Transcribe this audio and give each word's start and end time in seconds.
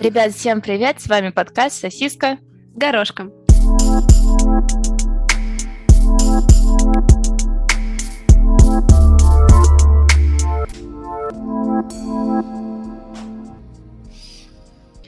Ребят, 0.00 0.32
всем 0.32 0.62
привет! 0.62 1.02
С 1.02 1.06
вами 1.06 1.28
подкаст 1.28 1.78
«Сосиска 1.78 2.38
с 2.74 2.78
горошком». 2.78 3.30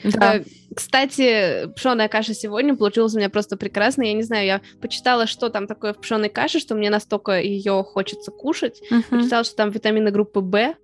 Да. 0.05 0.37
Э, 0.37 0.45
кстати, 0.77 1.73
пшеная 1.75 2.09
каша 2.09 2.35
сегодня 2.35 2.77
получилась 2.77 3.15
у 3.15 3.17
меня 3.17 3.31
просто 3.31 3.57
прекрасно. 3.57 4.03
Я 4.03 4.13
не 4.13 4.23
знаю, 4.23 4.45
я 4.45 4.61
почитала, 4.83 5.27
что 5.27 5.49
там 5.49 5.67
такое 5.67 5.95
в 5.95 5.99
пшеной 5.99 6.29
каше, 6.29 6.61
что 6.61 6.75
мне 6.75 6.91
настолько 6.91 7.41
ее 7.41 7.83
хочется 7.83 8.31
кушать. 8.31 8.83
Угу. 8.91 9.03
Почитала, 9.19 9.45
что 9.45 9.57
там 9.57 9.71
витамины 9.71 10.11
группы 10.11 10.41
В. 10.41 10.75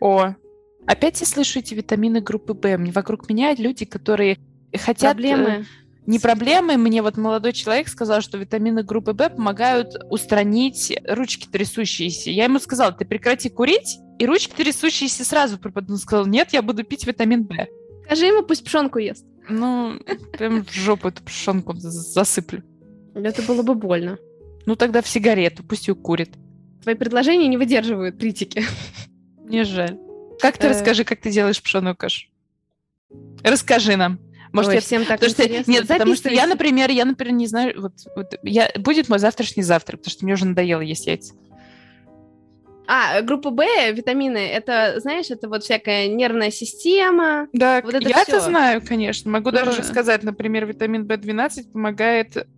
О, 0.00 0.34
опять 0.86 1.20
я 1.20 1.26
слышу 1.26 1.58
эти 1.58 1.74
витамины 1.74 2.20
группы 2.20 2.54
В. 2.54 2.92
Вокруг 2.92 3.28
меня 3.28 3.54
люди, 3.54 3.84
которые 3.84 4.38
хотят... 4.74 5.12
Проблемы. 5.12 5.48
Э, 5.48 5.64
не 6.06 6.18
проблемы. 6.18 6.76
Мне 6.76 7.02
вот 7.02 7.16
молодой 7.16 7.52
человек 7.52 7.88
сказал, 7.88 8.20
что 8.20 8.38
витамины 8.38 8.82
группы 8.82 9.12
В 9.12 9.28
помогают 9.30 9.94
устранить 10.10 10.92
ручки 11.06 11.46
трясущиеся. 11.46 12.30
Я 12.30 12.44
ему 12.44 12.58
сказала, 12.58 12.92
ты 12.92 13.04
прекрати 13.04 13.48
курить, 13.48 13.98
и 14.18 14.26
ручки 14.26 14.52
трясущиеся 14.52 15.24
сразу. 15.24 15.58
Он 15.62 15.96
сказал, 15.96 16.26
нет, 16.26 16.48
я 16.52 16.62
буду 16.62 16.84
пить 16.84 17.06
витамин 17.06 17.44
В. 17.44 17.68
Скажи 18.04 18.26
ему, 18.26 18.42
пусть 18.42 18.64
пшенку 18.64 18.98
ест. 18.98 19.24
Ну, 19.48 20.00
прям 20.32 20.64
в 20.64 20.72
жопу 20.72 21.08
эту 21.08 21.22
пшенку 21.22 21.74
засыплю. 21.76 22.62
Это 23.14 23.42
было 23.42 23.62
бы 23.62 23.74
больно. 23.74 24.18
Ну, 24.66 24.76
тогда 24.76 25.02
в 25.02 25.08
сигарету, 25.08 25.62
пусть 25.62 25.88
ее 25.88 25.94
курит. 25.94 26.30
Твои 26.82 26.94
предложения 26.94 27.48
не 27.48 27.56
выдерживают 27.56 28.18
критики. 28.18 28.64
Мне 29.44 29.64
жаль. 29.64 29.98
Как 30.40 30.58
ты 30.58 30.66
э. 30.66 30.70
расскажи, 30.70 31.04
как 31.04 31.20
ты 31.20 31.30
делаешь 31.30 31.62
пшеную 31.62 31.96
кашу? 31.96 32.28
Расскажи 33.42 33.96
нам. 33.96 34.18
Может, 34.52 34.70
Ой, 34.70 34.74
я 34.76 34.80
всем 34.80 35.04
так 35.04 35.20
потому 35.20 35.30
интересно. 35.30 35.62
Что, 35.62 35.72
нет, 35.72 35.88
потому 35.88 36.14
что 36.16 36.28
я, 36.28 36.46
например, 36.46 36.90
я, 36.90 37.04
например, 37.04 37.34
не 37.34 37.46
знаю, 37.46 37.80
вот, 37.80 37.92
вот 38.16 38.34
я, 38.42 38.70
будет 38.76 39.08
мой 39.08 39.18
завтрашний 39.18 39.62
завтрак, 39.62 40.00
потому 40.00 40.10
что 40.10 40.24
мне 40.24 40.34
уже 40.34 40.46
надоело 40.46 40.80
есть 40.80 41.06
яйца. 41.06 41.34
А, 42.88 43.22
группа 43.22 43.50
Б, 43.50 43.92
витамины, 43.92 44.38
это, 44.38 44.98
знаешь, 44.98 45.30
это 45.30 45.48
вот 45.48 45.62
всякая 45.62 46.08
нервная 46.08 46.50
система. 46.50 47.46
Да, 47.52 47.80
вот 47.84 47.94
это 47.94 48.08
я 48.08 48.22
это 48.22 48.40
знаю, 48.40 48.82
конечно. 48.84 49.30
Могу 49.30 49.52
даже 49.52 49.70
uh 49.70 49.84
сказать, 49.84 50.24
например, 50.24 50.66
витамин 50.66 51.06
В12 51.06 51.70
помогает 51.72 52.48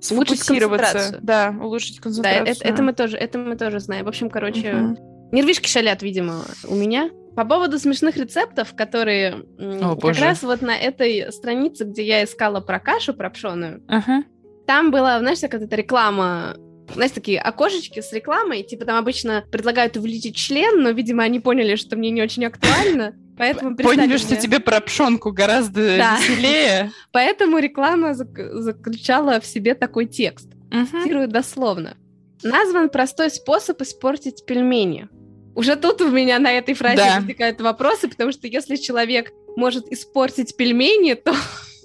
сфокусироваться. 0.00 1.20
Да, 1.22 1.54
улучшить 1.60 2.00
концентрацию. 2.00 2.44
Да, 2.44 2.50
это, 2.50 2.64
это, 2.64 2.82
мы 2.82 2.92
тоже, 2.92 3.16
это 3.16 3.38
мы 3.38 3.54
тоже 3.54 3.78
знаем. 3.78 4.04
В 4.04 4.08
общем, 4.08 4.30
короче, 4.30 4.66
uh 4.66 5.11
нервишки 5.32 5.68
шалят, 5.68 6.02
видимо, 6.02 6.44
у 6.68 6.74
меня. 6.74 7.10
По 7.34 7.44
поводу 7.44 7.78
смешных 7.78 8.16
рецептов, 8.16 8.74
которые 8.74 9.44
О, 9.58 9.96
как 9.96 10.18
раз 10.18 10.42
вот 10.42 10.60
на 10.60 10.76
этой 10.76 11.32
странице, 11.32 11.84
где 11.84 12.04
я 12.04 12.24
искала 12.24 12.60
про 12.60 12.78
кашу, 12.78 13.14
про 13.14 13.30
пшеную, 13.30 13.82
uh 13.88 14.22
там 14.64 14.92
была, 14.92 15.18
знаешь, 15.18 15.40
какая-то 15.40 15.74
реклама 15.74 16.54
знаешь, 16.94 17.12
такие 17.12 17.40
окошечки 17.40 18.00
с 18.00 18.12
рекламой, 18.12 18.62
типа 18.62 18.84
там 18.84 18.96
обычно 18.96 19.44
предлагают 19.50 19.96
увеличить 19.96 20.36
член, 20.36 20.82
но, 20.82 20.90
видимо, 20.90 21.22
они 21.22 21.40
поняли, 21.40 21.76
что 21.76 21.96
мне 21.96 22.10
не 22.10 22.22
очень 22.22 22.44
актуально, 22.44 23.14
поэтому 23.38 23.76
Поняли, 23.76 24.06
мне... 24.06 24.18
что 24.18 24.36
тебе 24.36 24.60
про 24.60 24.80
пшенку 24.80 25.32
гораздо 25.32 25.96
да. 25.96 26.18
веселее. 26.18 26.90
Поэтому 27.12 27.58
реклама 27.58 28.14
заключала 28.14 29.40
в 29.40 29.46
себе 29.46 29.74
такой 29.74 30.06
текст. 30.06 30.48
Цитирую 30.70 31.28
дословно. 31.28 31.96
Назван 32.42 32.88
простой 32.88 33.30
способ 33.30 33.80
испортить 33.82 34.44
пельмени. 34.46 35.08
Уже 35.54 35.76
тут 35.76 36.00
у 36.00 36.10
меня 36.10 36.38
на 36.38 36.52
этой 36.52 36.74
фразе 36.74 36.96
да. 36.96 37.16
возникают 37.16 37.60
вопросы, 37.60 38.08
потому 38.08 38.32
что 38.32 38.46
если 38.46 38.76
человек 38.76 39.32
может 39.56 39.86
испортить 39.92 40.56
пельмени, 40.56 41.14
то 41.14 41.34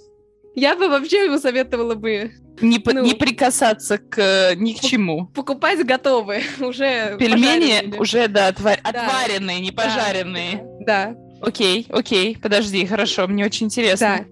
я 0.55 0.75
бы 0.75 0.87
вообще 0.87 1.25
ему 1.25 1.37
советовала 1.37 1.95
бы 1.95 2.31
не, 2.61 2.81
ну, 2.85 3.03
не 3.03 3.13
прикасаться 3.13 3.97
к 3.97 4.55
ни 4.55 4.73
к 4.73 4.79
чему. 4.79 5.27
Покупать 5.27 5.85
готовые, 5.85 6.43
уже 6.59 7.15
Пельмени 7.19 7.97
уже, 7.97 8.27
да, 8.27 8.47
отвар... 8.47 8.79
да. 8.83 8.89
отваренные, 8.89 9.59
не 9.59 9.71
пожаренные. 9.71 10.63
Да. 10.81 11.15
Окей, 11.41 11.85
окей, 11.89 12.37
подожди, 12.37 12.85
хорошо, 12.85 13.27
мне 13.27 13.45
очень 13.45 13.67
интересно. 13.67 14.25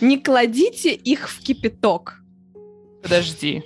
Да. 0.00 0.06
Не 0.06 0.18
кладите 0.18 0.92
их 0.92 1.30
в 1.30 1.40
кипяток. 1.42 2.18
Подожди, 3.02 3.62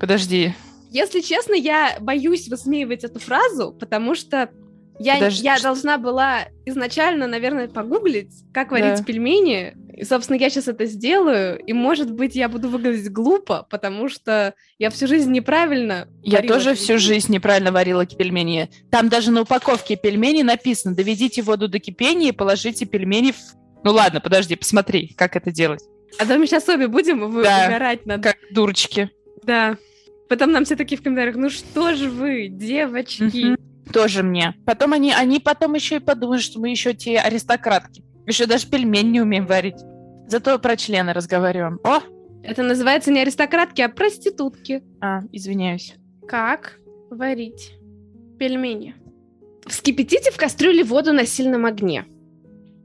подожди. 0.00 0.54
Если 0.96 1.20
честно, 1.20 1.52
я 1.52 1.98
боюсь 2.00 2.48
высмеивать 2.48 3.04
эту 3.04 3.20
фразу, 3.20 3.76
потому 3.78 4.14
что 4.14 4.48
я, 4.98 5.16
Подожди, 5.16 5.44
я 5.44 5.58
должна 5.58 5.98
была 5.98 6.46
изначально, 6.64 7.26
наверное, 7.26 7.68
погуглить, 7.68 8.32
как 8.54 8.70
варить 8.70 9.00
да. 9.00 9.04
пельмени, 9.04 9.76
и, 9.94 10.04
собственно, 10.04 10.38
я 10.38 10.48
сейчас 10.48 10.68
это 10.68 10.86
сделаю, 10.86 11.58
и, 11.58 11.74
может 11.74 12.10
быть, 12.10 12.34
я 12.34 12.48
буду 12.48 12.70
выглядеть 12.70 13.12
глупо, 13.12 13.66
потому 13.68 14.08
что 14.08 14.54
я 14.78 14.88
всю 14.88 15.06
жизнь 15.06 15.30
неправильно 15.30 16.08
Я 16.22 16.40
тоже 16.40 16.70
пельмени. 16.70 16.76
всю 16.76 16.98
жизнь 16.98 17.30
неправильно 17.30 17.72
варила 17.72 18.06
пельмени. 18.06 18.70
Там 18.90 19.10
даже 19.10 19.32
на 19.32 19.42
упаковке 19.42 19.96
пельменей 19.96 20.44
написано 20.44 20.94
«Доведите 20.94 21.42
воду 21.42 21.68
до 21.68 21.78
кипения 21.78 22.30
и 22.30 22.32
положите 22.32 22.86
пельмени 22.86 23.32
в...» 23.32 23.36
Ну 23.84 23.92
ладно, 23.92 24.22
подожди, 24.22 24.56
посмотри, 24.56 25.08
как 25.08 25.36
это 25.36 25.50
делать. 25.50 25.82
А 26.18 26.24
то 26.24 26.38
мы 26.38 26.46
сейчас 26.46 26.66
обе 26.70 26.88
будем 26.88 27.20
да, 27.20 27.26
выгорать 27.66 28.06
над... 28.06 28.22
как 28.22 28.38
дурочки. 28.50 29.10
Да. 29.42 29.76
Потом 30.28 30.50
нам 30.52 30.64
все 30.64 30.76
такие 30.76 30.98
в 30.98 31.02
комментариях, 31.02 31.36
ну 31.36 31.50
что 31.50 31.94
же 31.94 32.10
вы, 32.10 32.48
девочки. 32.48 33.52
Угу. 33.52 33.92
Тоже 33.92 34.22
мне. 34.22 34.54
Потом 34.64 34.92
они, 34.92 35.12
они 35.12 35.38
потом 35.38 35.74
еще 35.74 35.96
и 35.96 36.00
подумают, 36.00 36.42
что 36.42 36.60
мы 36.60 36.70
еще 36.70 36.94
те 36.94 37.18
аристократки. 37.18 38.04
Еще 38.26 38.46
даже 38.46 38.66
пельмень 38.66 39.12
не 39.12 39.20
умеем 39.20 39.46
варить. 39.46 39.78
Зато 40.26 40.58
про 40.58 40.76
члены 40.76 41.12
разговариваем. 41.12 41.78
О! 41.84 42.00
Это 42.42 42.62
называется 42.62 43.10
не 43.12 43.20
аристократки, 43.20 43.80
а 43.80 43.88
проститутки. 43.88 44.82
А, 45.00 45.22
извиняюсь. 45.32 45.94
Как 46.26 46.78
варить 47.10 47.74
пельмени? 48.38 48.94
Вскипятите 49.66 50.30
в 50.30 50.36
кастрюле 50.36 50.84
воду 50.84 51.12
на 51.12 51.26
сильном 51.26 51.66
огне. 51.66 52.06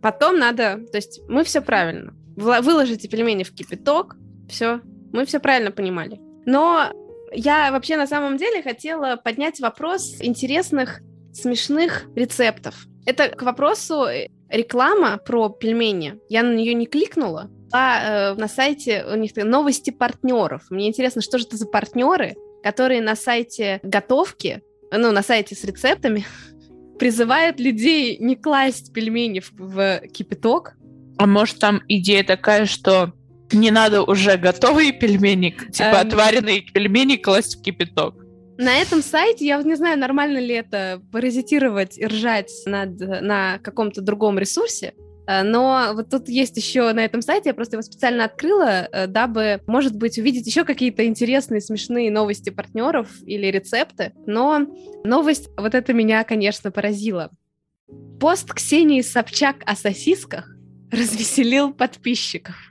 Потом 0.02 0.38
надо... 0.38 0.80
То 0.92 0.98
есть 0.98 1.22
мы 1.28 1.44
все 1.44 1.62
правильно. 1.62 2.14
Выложите 2.36 3.08
пельмени 3.08 3.44
в 3.44 3.54
кипяток. 3.54 4.16
Все. 4.50 4.82
Мы 5.14 5.26
все 5.26 5.40
правильно 5.40 5.72
понимали. 5.72 6.20
Но 6.46 6.92
я 7.32 7.72
вообще 7.72 7.98
на 7.98 8.08
самом 8.08 8.38
деле 8.38 8.62
хотела 8.62 9.16
поднять 9.16 9.60
вопрос 9.60 10.16
интересных, 10.20 11.02
смешных 11.34 12.06
рецептов. 12.16 12.86
Это 13.06 13.30
к 13.30 13.42
вопросу 13.42 14.06
э, 14.06 14.28
реклама 14.50 15.18
про 15.18 15.50
пельмени. 15.50 16.20
Я 16.30 16.44
на 16.44 16.54
нее 16.54 16.74
не 16.74 16.86
кликнула, 16.86 17.50
а 17.72 18.34
э, 18.34 18.34
на 18.36 18.48
сайте 18.48 19.06
у 19.12 19.16
них 19.16 19.32
новости 19.36 19.92
партнеров. 19.92 20.64
Мне 20.70 20.88
интересно, 20.88 21.22
что 21.22 21.38
же 21.38 21.46
это 21.46 21.58
за 21.58 21.68
партнеры, 21.68 22.36
которые 22.64 23.02
на 23.02 23.16
сайте 23.16 23.80
готовки, 23.82 24.62
ну, 24.92 25.12
на 25.12 25.24
сайте 25.24 25.56
с 25.56 25.64
рецептами, 25.64 26.26
призывают 27.00 27.60
людей 27.60 28.18
не 28.18 28.36
класть 28.36 28.94
пельмени 28.94 29.40
в, 29.40 29.52
в 29.58 30.02
кипяток. 30.14 30.74
А 31.18 31.28
может, 31.28 31.60
там 31.60 31.82
идея 31.88 32.24
такая, 32.24 32.66
что 32.66 33.14
не 33.54 33.72
надо 33.72 34.04
уже 34.04 34.38
готовые 34.38 34.92
пельмени, 34.92 35.56
типа 35.72 36.02
эм... 36.02 36.08
отваренные 36.08 36.62
пельмени 36.62 37.16
класть 37.18 37.58
в 37.58 37.62
кипяток? 37.62 38.16
На 38.58 38.78
этом 38.78 39.02
сайте, 39.02 39.46
я 39.46 39.62
не 39.64 39.76
знаю, 39.76 39.98
нормально 39.98 40.38
ли 40.38 40.54
это 40.54 41.02
паразитировать 41.12 41.98
и 41.98 42.06
ржать 42.06 42.52
над, 42.68 43.00
на 43.00 43.58
каком-то 43.60 44.02
другом 44.02 44.38
ресурсе, 44.38 44.94
э, 45.28 45.42
но 45.42 45.94
вот 45.94 46.10
тут 46.10 46.30
есть 46.30 46.58
еще 46.58 46.92
на 46.94 47.04
этом 47.04 47.24
сайте, 47.24 47.50
я 47.50 47.54
просто 47.56 47.78
его 47.78 47.82
специально 47.82 48.26
открыла, 48.26 48.88
э, 48.92 49.08
дабы, 49.08 49.62
может 49.66 49.96
быть, 49.96 50.20
увидеть 50.20 50.46
еще 50.46 50.64
какие-то 50.64 51.06
интересные, 51.08 51.60
смешные 51.60 52.12
новости 52.12 52.52
партнеров 52.52 53.08
или 53.26 53.48
рецепты. 53.48 54.14
Но 54.28 54.68
новость 55.04 55.50
вот 55.58 55.74
это 55.74 55.94
меня, 55.94 56.24
конечно, 56.24 56.70
поразила. 56.70 57.32
Пост 58.20 58.54
Ксении 58.54 59.02
Собчак 59.02 59.64
о 59.66 59.76
сосисках 59.76 60.56
развеселил 60.92 61.74
подписчиков. 61.74 62.71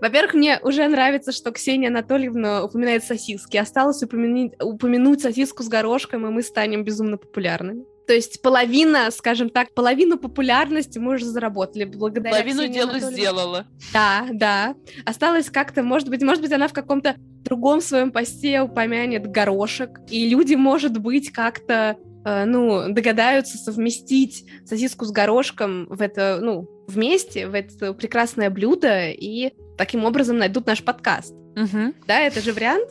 Во-первых, 0.00 0.34
мне 0.34 0.58
уже 0.62 0.86
нравится, 0.86 1.32
что 1.32 1.50
Ксения 1.50 1.88
Анатольевна 1.88 2.64
упоминает 2.64 3.04
сосиски. 3.04 3.56
Осталось 3.56 4.02
упомянуть, 4.02 4.52
упомянуть 4.62 5.22
сосиску 5.22 5.62
с 5.62 5.68
горошком, 5.68 6.26
и 6.26 6.30
мы 6.30 6.42
станем 6.42 6.84
безумно 6.84 7.16
популярными. 7.16 7.84
То 8.08 8.14
есть 8.14 8.40
половина, 8.40 9.10
скажем 9.10 9.50
так, 9.50 9.74
половину 9.74 10.18
популярности 10.18 10.98
мы 10.98 11.16
уже 11.16 11.26
заработали 11.26 11.84
благодаря 11.84 12.30
Половину 12.30 12.66
дела 12.66 12.98
сделала. 13.00 13.66
Да, 13.92 14.26
да. 14.32 14.74
Осталось 15.04 15.50
как-то, 15.50 15.82
может 15.82 16.08
быть, 16.08 16.22
может 16.22 16.40
быть, 16.40 16.52
она 16.52 16.68
в 16.68 16.72
каком-то 16.72 17.16
другом 17.44 17.82
своем 17.82 18.10
посте 18.10 18.62
упомянет 18.62 19.26
горошек, 19.26 19.90
и 20.08 20.26
люди, 20.26 20.54
может 20.54 20.96
быть, 20.98 21.32
как-то 21.32 21.98
э, 22.24 22.44
ну, 22.46 22.90
догадаются 22.94 23.58
совместить 23.58 24.46
сосиску 24.64 25.04
с 25.04 25.10
горошком 25.10 25.86
в 25.90 26.00
это, 26.00 26.38
ну, 26.40 26.66
вместе, 26.88 27.46
в 27.46 27.52
это 27.52 27.92
прекрасное 27.92 28.48
блюдо, 28.48 29.10
и 29.10 29.52
таким 29.78 30.04
образом 30.04 30.36
найдут 30.38 30.66
наш 30.66 30.82
подкаст. 30.84 31.32
Угу. 31.56 31.94
Да, 32.06 32.20
это 32.20 32.40
же 32.40 32.52
вариант? 32.52 32.90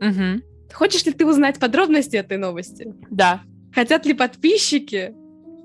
Угу. 0.00 0.42
Хочешь 0.72 1.04
ли 1.04 1.12
ты 1.12 1.26
узнать 1.26 1.58
подробности 1.58 2.16
этой 2.16 2.38
новости? 2.38 2.94
Да. 3.10 3.42
Хотят 3.74 4.06
ли 4.06 4.14
подписчики? 4.14 5.14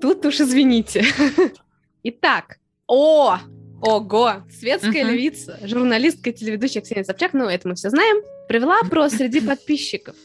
Тут 0.00 0.26
уж 0.26 0.40
извините. 0.40 1.04
Итак, 2.02 2.58
о, 2.86 3.38
Ого! 3.82 4.42
Светская 4.50 5.04
Мгм. 5.04 5.14
львица, 5.14 5.58
журналистка 5.62 6.30
и 6.30 6.32
телеведущая 6.34 6.82
Ксения 6.82 7.04
Собчак, 7.04 7.32
ну, 7.32 7.46
это 7.46 7.66
мы 7.68 7.74
все 7.76 7.88
знаем, 7.88 8.22
провела 8.46 8.78
опрос 8.80 9.12
среди 9.12 9.40
подписчиков 9.46 10.16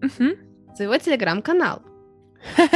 Мгм. 0.00 0.36
своего 0.76 0.96
телеграм-канала. 0.98 1.82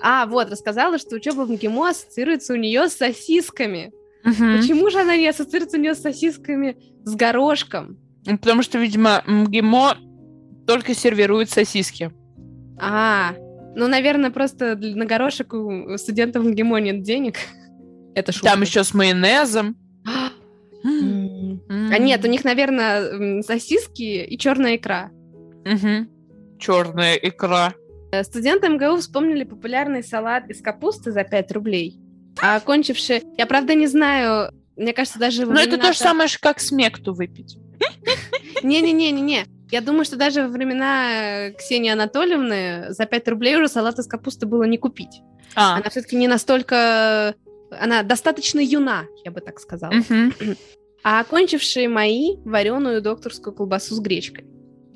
А, 0.00 0.26
вот, 0.26 0.48
рассказала, 0.48 0.96
что 0.96 1.16
учеба 1.16 1.40
в 1.44 1.50
МГИМО 1.50 1.88
ассоциируется 1.88 2.52
у 2.52 2.56
нее 2.56 2.88
с 2.88 2.92
сосисками. 2.92 3.92
Мгм. 4.24 4.58
Почему 4.58 4.90
же 4.90 5.00
она 5.00 5.16
не 5.16 5.28
ассоциируется 5.28 5.76
у 5.76 5.80
нее 5.80 5.94
с 5.94 6.00
сосисками 6.02 6.76
с 7.04 7.14
горошком? 7.14 7.98
Ну, 8.26 8.38
Потому 8.38 8.62
что, 8.62 8.78
видимо, 8.78 9.22
МГИМО 9.26 9.96
только 10.66 10.94
сервирует 10.94 11.50
сосиски. 11.50 12.10
А, 12.80 13.34
ну, 13.74 13.88
наверное, 13.88 14.30
просто 14.30 14.76
на 14.76 15.06
горошек 15.06 15.52
у 15.54 15.96
студентов 15.96 16.44
МГИМО 16.44 16.78
нет 16.78 17.02
денег. 17.02 17.36
Это 18.14 18.32
шутка. 18.32 18.50
Там 18.50 18.62
еще 18.62 18.84
с 18.84 18.92
майонезом. 18.92 19.76
М. 20.84 21.62
А 21.68 21.98
нет, 21.98 22.24
у 22.24 22.28
них, 22.28 22.44
наверное, 22.44 23.42
сосиски 23.42 24.24
и 24.24 24.38
черная 24.38 24.76
икра. 24.76 25.10
Черная 26.58 27.14
икра. 27.16 27.74
Э, 28.10 28.22
Студенты 28.24 28.68
МГУ 28.68 28.96
вспомнили 28.96 29.44
популярный 29.44 30.02
салат 30.02 30.48
из 30.50 30.60
капусты 30.62 31.12
за 31.12 31.24
5 31.24 31.52
рублей. 31.52 31.97
А 32.42 32.56
окончившие... 32.56 33.22
Я, 33.36 33.46
правда, 33.46 33.74
не 33.74 33.86
знаю, 33.86 34.52
мне 34.76 34.92
кажется, 34.92 35.18
даже... 35.18 35.44
Ну, 35.44 35.58
это 35.58 35.78
то 35.78 35.92
же 35.92 35.98
самое, 35.98 36.28
как 36.40 36.60
смекту 36.60 37.12
выпить. 37.14 37.58
Не-не-не-не-не. 38.62 39.46
Я 39.70 39.80
думаю, 39.80 40.04
что 40.04 40.16
даже 40.16 40.42
во 40.42 40.48
времена 40.48 41.48
э, 41.48 41.52
Ксении 41.52 41.90
Анатольевны 41.90 42.86
за 42.88 43.04
5 43.04 43.28
рублей 43.28 43.56
уже 43.56 43.68
салат 43.68 43.98
из 43.98 44.06
капусты 44.06 44.46
было 44.46 44.64
не 44.64 44.78
купить. 44.78 45.20
А, 45.54 45.76
Она 45.76 45.90
все-таки 45.90 46.16
не 46.16 46.28
настолько... 46.28 47.34
Она 47.70 48.02
достаточно 48.02 48.60
юна, 48.60 49.04
я 49.24 49.30
бы 49.30 49.40
так 49.40 49.60
сказала. 49.60 49.92
мгм. 49.92 50.32
А 51.04 51.20
окончившие 51.20 51.88
мои 51.88 52.36
вареную 52.44 53.02
докторскую 53.02 53.54
колбасу 53.54 53.94
с 53.94 54.00
гречкой. 54.00 54.46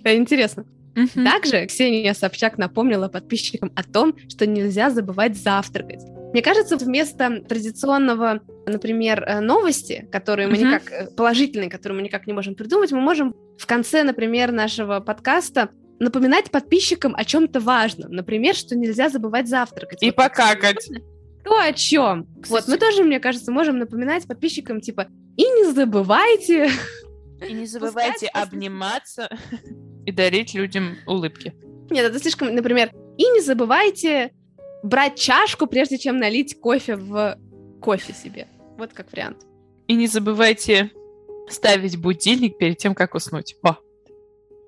Это 0.00 0.16
интересно. 0.16 0.64
Мгм. 0.94 1.24
Также 1.24 1.66
Ксения 1.66 2.12
Собчак 2.14 2.58
напомнила 2.58 3.08
подписчикам 3.08 3.72
о 3.76 3.82
том, 3.82 4.16
что 4.28 4.46
нельзя 4.46 4.90
забывать 4.90 5.36
завтракать. 5.36 6.02
Мне 6.32 6.40
кажется, 6.40 6.78
вместо 6.78 7.42
традиционного, 7.42 8.40
например, 8.66 9.22
э, 9.22 9.40
новости, 9.40 10.08
которые 10.10 10.48
мы 10.48 10.56
никак 10.56 10.90
э, 10.90 11.06
положительные, 11.14 11.68
которые 11.68 11.96
мы 11.98 12.02
никак 12.02 12.26
не 12.26 12.32
можем 12.32 12.54
придумать, 12.54 12.90
мы 12.90 13.00
можем 13.00 13.34
в 13.58 13.66
конце, 13.66 14.02
например, 14.02 14.50
нашего 14.50 15.00
подкаста 15.00 15.68
напоминать 15.98 16.50
подписчикам 16.50 17.14
о 17.14 17.24
чем-то 17.24 17.60
важном. 17.60 18.12
Например, 18.12 18.54
что 18.54 18.74
нельзя 18.76 19.10
забывать 19.10 19.46
завтракать. 19.46 20.02
И 20.02 20.06
Вот 20.06 20.16
покакать. 20.16 20.88
То 21.44 21.58
о 21.58 21.72
чем? 21.74 22.26
Вот 22.36 22.44
Кстати- 22.44 22.70
мы 22.70 22.78
тоже, 22.78 23.04
мне 23.04 23.20
кажется, 23.20 23.52
можем 23.52 23.78
напоминать 23.78 24.26
подписчикам 24.26 24.80
типа 24.80 25.08
и 25.36 25.42
не 25.42 25.70
забывайте. 25.72 26.70
И 27.46 27.52
не 27.52 27.66
забывайте 27.66 28.28
обниматься 28.28 29.28
и 30.06 30.12
дарить 30.12 30.54
людям 30.54 30.96
улыбки. 31.06 31.52
Нет, 31.90 32.06
это 32.06 32.18
слишком, 32.18 32.54
например, 32.54 32.90
и 33.18 33.28
не 33.28 33.40
забывайте 33.40 34.32
брать 34.82 35.16
чашку, 35.16 35.66
прежде 35.66 35.98
чем 35.98 36.18
налить 36.18 36.58
кофе 36.60 36.96
в 36.96 37.38
кофе 37.80 38.12
себе. 38.12 38.48
Вот 38.78 38.92
как 38.92 39.12
вариант. 39.12 39.38
И 39.86 39.94
не 39.94 40.06
забывайте 40.06 40.90
ставить 41.48 41.96
будильник 41.96 42.56
перед 42.58 42.78
тем, 42.78 42.94
как 42.94 43.14
уснуть. 43.14 43.56
О, 43.62 43.76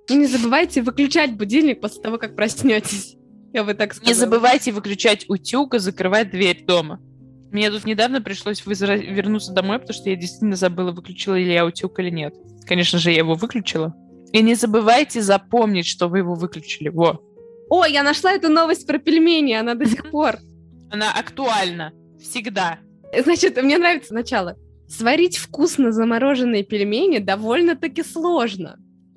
И 0.09 0.15
не 0.15 0.27
забывайте 0.27 0.83
выключать 0.83 1.37
будильник 1.37 1.81
после 1.81 2.03
того, 2.03 2.19
как 2.19 2.37
проснетесь. 2.37 3.17
Я 3.53 3.63
бы 3.65 3.75
так 3.75 3.95
сказала. 3.95 4.13
не 4.13 4.19
забывайте 4.19 4.73
выключать 4.73 5.27
утюг 5.29 5.75
и 5.75 5.79
закрывать 5.79 6.31
дверь 6.31 6.65
дома. 6.67 7.01
Мне 7.53 7.71
тут 7.71 7.85
недавно 7.85 8.21
пришлось 8.21 8.67
вызра- 8.67 8.97
вернуться 8.99 9.53
домой, 9.53 9.79
потому 9.79 9.95
что 9.95 10.11
я 10.11 10.17
действительно 10.17 10.57
забыла, 10.57 10.91
выключила 10.91 11.37
ли 11.37 11.53
я 11.53 11.65
утюг 11.65 12.01
или 12.01 12.11
нет. 12.11 12.35
Конечно 12.67 12.99
же, 12.99 13.13
я 13.13 13.19
его 13.19 13.35
выключила. 13.35 13.95
И 14.33 14.43
не 14.43 14.57
забывайте 14.57 15.23
запомнить, 15.23 15.87
что 15.87 16.09
вы 16.09 16.19
его 16.19 16.35
выключили. 16.35 16.89
Во. 16.89 17.23
О, 17.75 17.85
я 17.87 18.05
нашла 18.05 18.33
эту 18.33 18.51
новость 18.51 18.87
про 18.87 18.99
пельмени, 18.99 19.53
она 19.53 19.75
до 19.75 19.85
сих 19.85 20.09
пор. 20.13 20.39
Она 20.93 21.13
актуальна. 21.13 21.93
Всегда. 22.21 22.79
Значит, 23.19 23.61
мне 23.61 23.79
нравится 23.79 24.15
начало. 24.15 24.57
Сварить 24.89 25.39
вкусно 25.39 25.91
замороженные 25.91 26.63
пельмени 26.63 27.19
довольно-таки 27.19 28.05
сложно. 28.05 28.77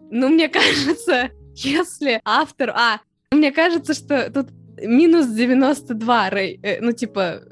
Ну, 0.10 0.30
мне 0.30 0.50
кажется, 0.50 1.30
если 1.54 2.20
автор... 2.26 2.72
А, 2.72 3.02
мне 3.30 3.52
кажется, 3.52 3.94
что 3.94 4.32
тут 4.32 4.48
минус 4.82 5.28
92, 5.28 6.30
Рэй. 6.32 6.60
Э, 6.64 6.82
ну, 6.82 6.94
типа, 6.94 7.44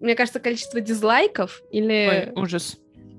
мне 0.00 0.14
кажется, 0.14 0.38
количество 0.38 0.82
дизлайков 0.82 1.62
или... 1.70 2.30
Ой, 2.34 2.42
ужас. 2.42 2.76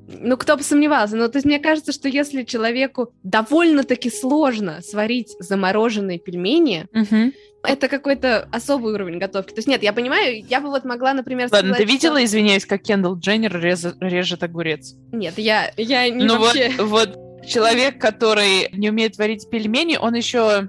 Ну, 0.07 0.35
кто 0.37 0.57
бы 0.57 0.63
сомневался. 0.63 1.15
Но 1.15 1.27
то 1.29 1.37
есть 1.37 1.45
мне 1.45 1.59
кажется, 1.59 1.91
что 1.91 2.09
если 2.09 2.43
человеку 2.43 3.13
довольно-таки 3.23 4.09
сложно 4.09 4.81
сварить 4.81 5.33
замороженные 5.39 6.19
пельмени, 6.19 6.87
Мгм. 6.91 7.31
это 7.63 7.87
какой-то 7.87 8.47
особый 8.51 8.93
уровень 8.93 9.17
готовки. 9.17 9.51
То 9.53 9.59
есть 9.59 9.67
нет, 9.67 9.81
я 9.81 9.93
понимаю, 9.93 10.43
я 10.45 10.59
бы 10.59 10.69
вот 10.69 10.83
могла, 10.83 11.13
например, 11.13 11.47
Ладно, 11.51 11.69
ты 11.69 11.75
сказать, 11.75 11.87
что- 11.87 11.93
видела, 11.93 12.23
извиняюсь, 12.25 12.65
как 12.65 12.81
Кендалл 12.81 13.17
Дженнер 13.17 13.55
реза- 13.57 13.95
режет 14.01 14.43
огурец? 14.43 14.93
Нет, 15.13 15.35
я, 15.37 15.71
я 15.77 16.09
не 16.09 16.25
ну 16.25 16.37
вообще... 16.39 16.71
вот, 16.79 17.15
вот 17.15 17.47
человек, 17.47 17.99
который 17.99 18.69
не 18.73 18.89
умеет 18.89 19.17
варить 19.17 19.49
пельмени, 19.49 19.97
он 19.97 20.13
еще 20.15 20.67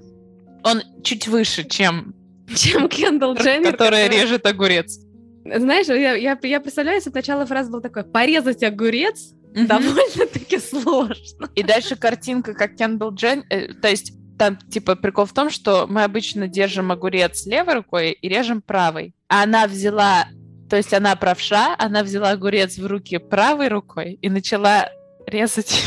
он 0.63 0.81
чуть 1.03 1.27
выше, 1.27 1.63
чем 1.67 2.13
чем 2.55 2.87
Кендалл 2.87 3.33
Дженнер. 3.35 3.71
которая 3.71 4.09
режет 4.09 4.45
огурец. 4.45 4.99
Знаешь, 5.45 5.87
я, 5.87 6.15
я, 6.15 6.37
я 6.41 6.59
представляю, 6.59 6.97
если 6.97 7.11
бы 7.11 7.17
начало 7.17 7.45
фразы 7.45 7.71
было 7.71 7.81
такое, 7.81 8.03
порезать 8.03 8.63
огурец 8.63 9.33
Мгм. 9.53 9.67
довольно-таки 9.67 10.59
сложно. 10.59 11.49
И 11.55 11.63
дальше 11.63 11.95
картинка, 11.95 12.53
как 12.53 12.75
Кендалл 12.75 13.13
Джен... 13.13 13.45
э, 13.49 13.73
то 13.73 13.87
есть 13.87 14.13
там, 14.37 14.57
типа, 14.57 14.95
прикол 14.95 15.25
в 15.25 15.33
том, 15.33 15.49
что 15.49 15.87
мы 15.87 16.03
обычно 16.03 16.47
держим 16.47 16.91
огурец 16.91 17.45
левой 17.45 17.75
рукой 17.75 18.11
и 18.11 18.27
режем 18.27 18.61
правой. 18.61 19.13
А 19.29 19.43
она 19.43 19.67
взяла... 19.67 20.25
То 20.69 20.75
есть 20.75 20.93
она 20.93 21.15
правша, 21.15 21.75
она 21.77 22.03
взяла 22.03 22.31
огурец 22.31 22.77
в 22.77 22.85
руки 22.85 23.17
правой 23.17 23.69
рукой 23.69 24.17
и 24.21 24.29
начала 24.29 24.89
резать 25.27 25.85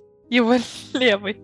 его 0.30 0.54
левой, 0.94 1.36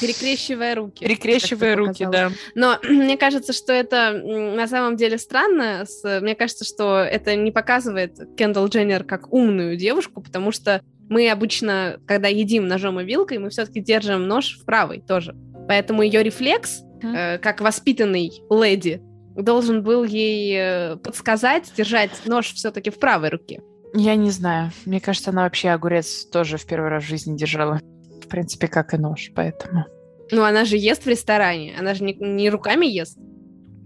Перекрещивая 0.00 0.74
руки. 0.74 1.04
перекрещивая 1.04 1.76
руки, 1.76 2.06
да. 2.10 2.30
Но 2.54 2.78
мне 2.88 3.16
кажется, 3.16 3.52
что 3.52 3.72
это 3.72 4.12
на 4.12 4.66
самом 4.66 4.96
деле 4.96 5.18
странно. 5.18 5.84
Мне 6.04 6.34
кажется, 6.34 6.64
что 6.64 6.98
это 6.98 7.36
не 7.36 7.50
показывает 7.50 8.18
Кендалл 8.36 8.68
Дженнер 8.68 9.04
как 9.04 9.32
умную 9.32 9.76
девушку, 9.76 10.20
потому 10.20 10.52
что 10.52 10.82
мы 11.08 11.30
обычно, 11.30 12.00
когда 12.06 12.28
едим 12.28 12.68
ножом 12.68 13.00
и 13.00 13.04
вилкой, 13.04 13.38
мы 13.38 13.50
все-таки 13.50 13.80
держим 13.80 14.26
нож 14.28 14.58
в 14.58 14.64
правой 14.64 15.00
тоже. 15.00 15.34
Поэтому 15.66 16.02
ее 16.02 16.22
рефлекс, 16.22 16.82
э, 17.02 17.38
как 17.38 17.60
воспитанный 17.60 18.30
леди, 18.50 19.02
должен 19.36 19.82
был 19.82 20.04
ей 20.04 20.54
э, 20.56 20.96
подсказать 20.96 21.72
держать 21.76 22.10
нож 22.26 22.52
все-таки 22.52 22.90
в 22.90 22.98
правой 22.98 23.30
руке. 23.30 23.60
Я 23.94 24.16
не 24.16 24.30
знаю. 24.30 24.70
Мне 24.84 25.00
кажется, 25.00 25.30
она 25.30 25.44
вообще 25.44 25.70
огурец 25.70 26.26
тоже 26.26 26.58
в 26.58 26.66
первый 26.66 26.90
раз 26.90 27.04
в 27.04 27.08
жизни 27.08 27.36
держала. 27.36 27.80
В 28.28 28.30
принципе, 28.30 28.68
как 28.68 28.92
и 28.92 28.98
нож, 28.98 29.30
поэтому... 29.34 29.86
Ну, 30.30 30.42
она 30.44 30.66
же 30.66 30.76
ест 30.76 31.04
в 31.06 31.08
ресторане, 31.08 31.74
она 31.78 31.94
же 31.94 32.04
не, 32.04 32.12
не 32.12 32.50
руками 32.50 32.84
ест. 32.84 33.16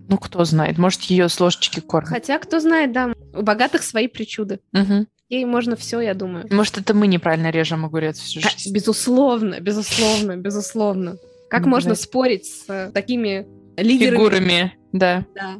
Ну, 0.09 0.19
кто 0.19 0.45
знает, 0.45 0.79
может, 0.79 1.03
ее 1.03 1.29
с 1.29 1.39
ложечки 1.39 1.79
кормят. 1.79 2.11
Хотя, 2.11 2.41
кто 2.41 2.59
знает, 2.59 2.91
да, 2.93 3.15
у 3.33 3.43
богатых 3.43 3.85
свои 3.85 4.09
причуды. 4.09 4.59
Мгм. 4.73 5.07
Ей 5.29 5.45
можно 5.45 5.77
все, 5.77 6.01
я 6.01 6.15
думаю. 6.15 6.47
Может, 6.51 6.79
это 6.79 6.93
мы 6.93 7.07
неправильно 7.07 7.51
режем 7.51 7.85
огурец 7.85 8.19
всю 8.19 8.41
Ка- 8.43 8.51
жизнь. 8.51 8.75
Безусловно, 8.75 9.61
безусловно, 9.61 10.37
безусловно. 10.37 11.17
Как 11.49 11.63
Ну, 11.63 11.69
можно 11.69 11.95
спорить 11.95 12.47
с 12.47 12.65
э, 12.69 12.91
такими 12.93 13.47
лидерами? 13.77 14.17
Фигурами, 14.17 14.79
да. 14.93 15.25
Да. 15.37 15.55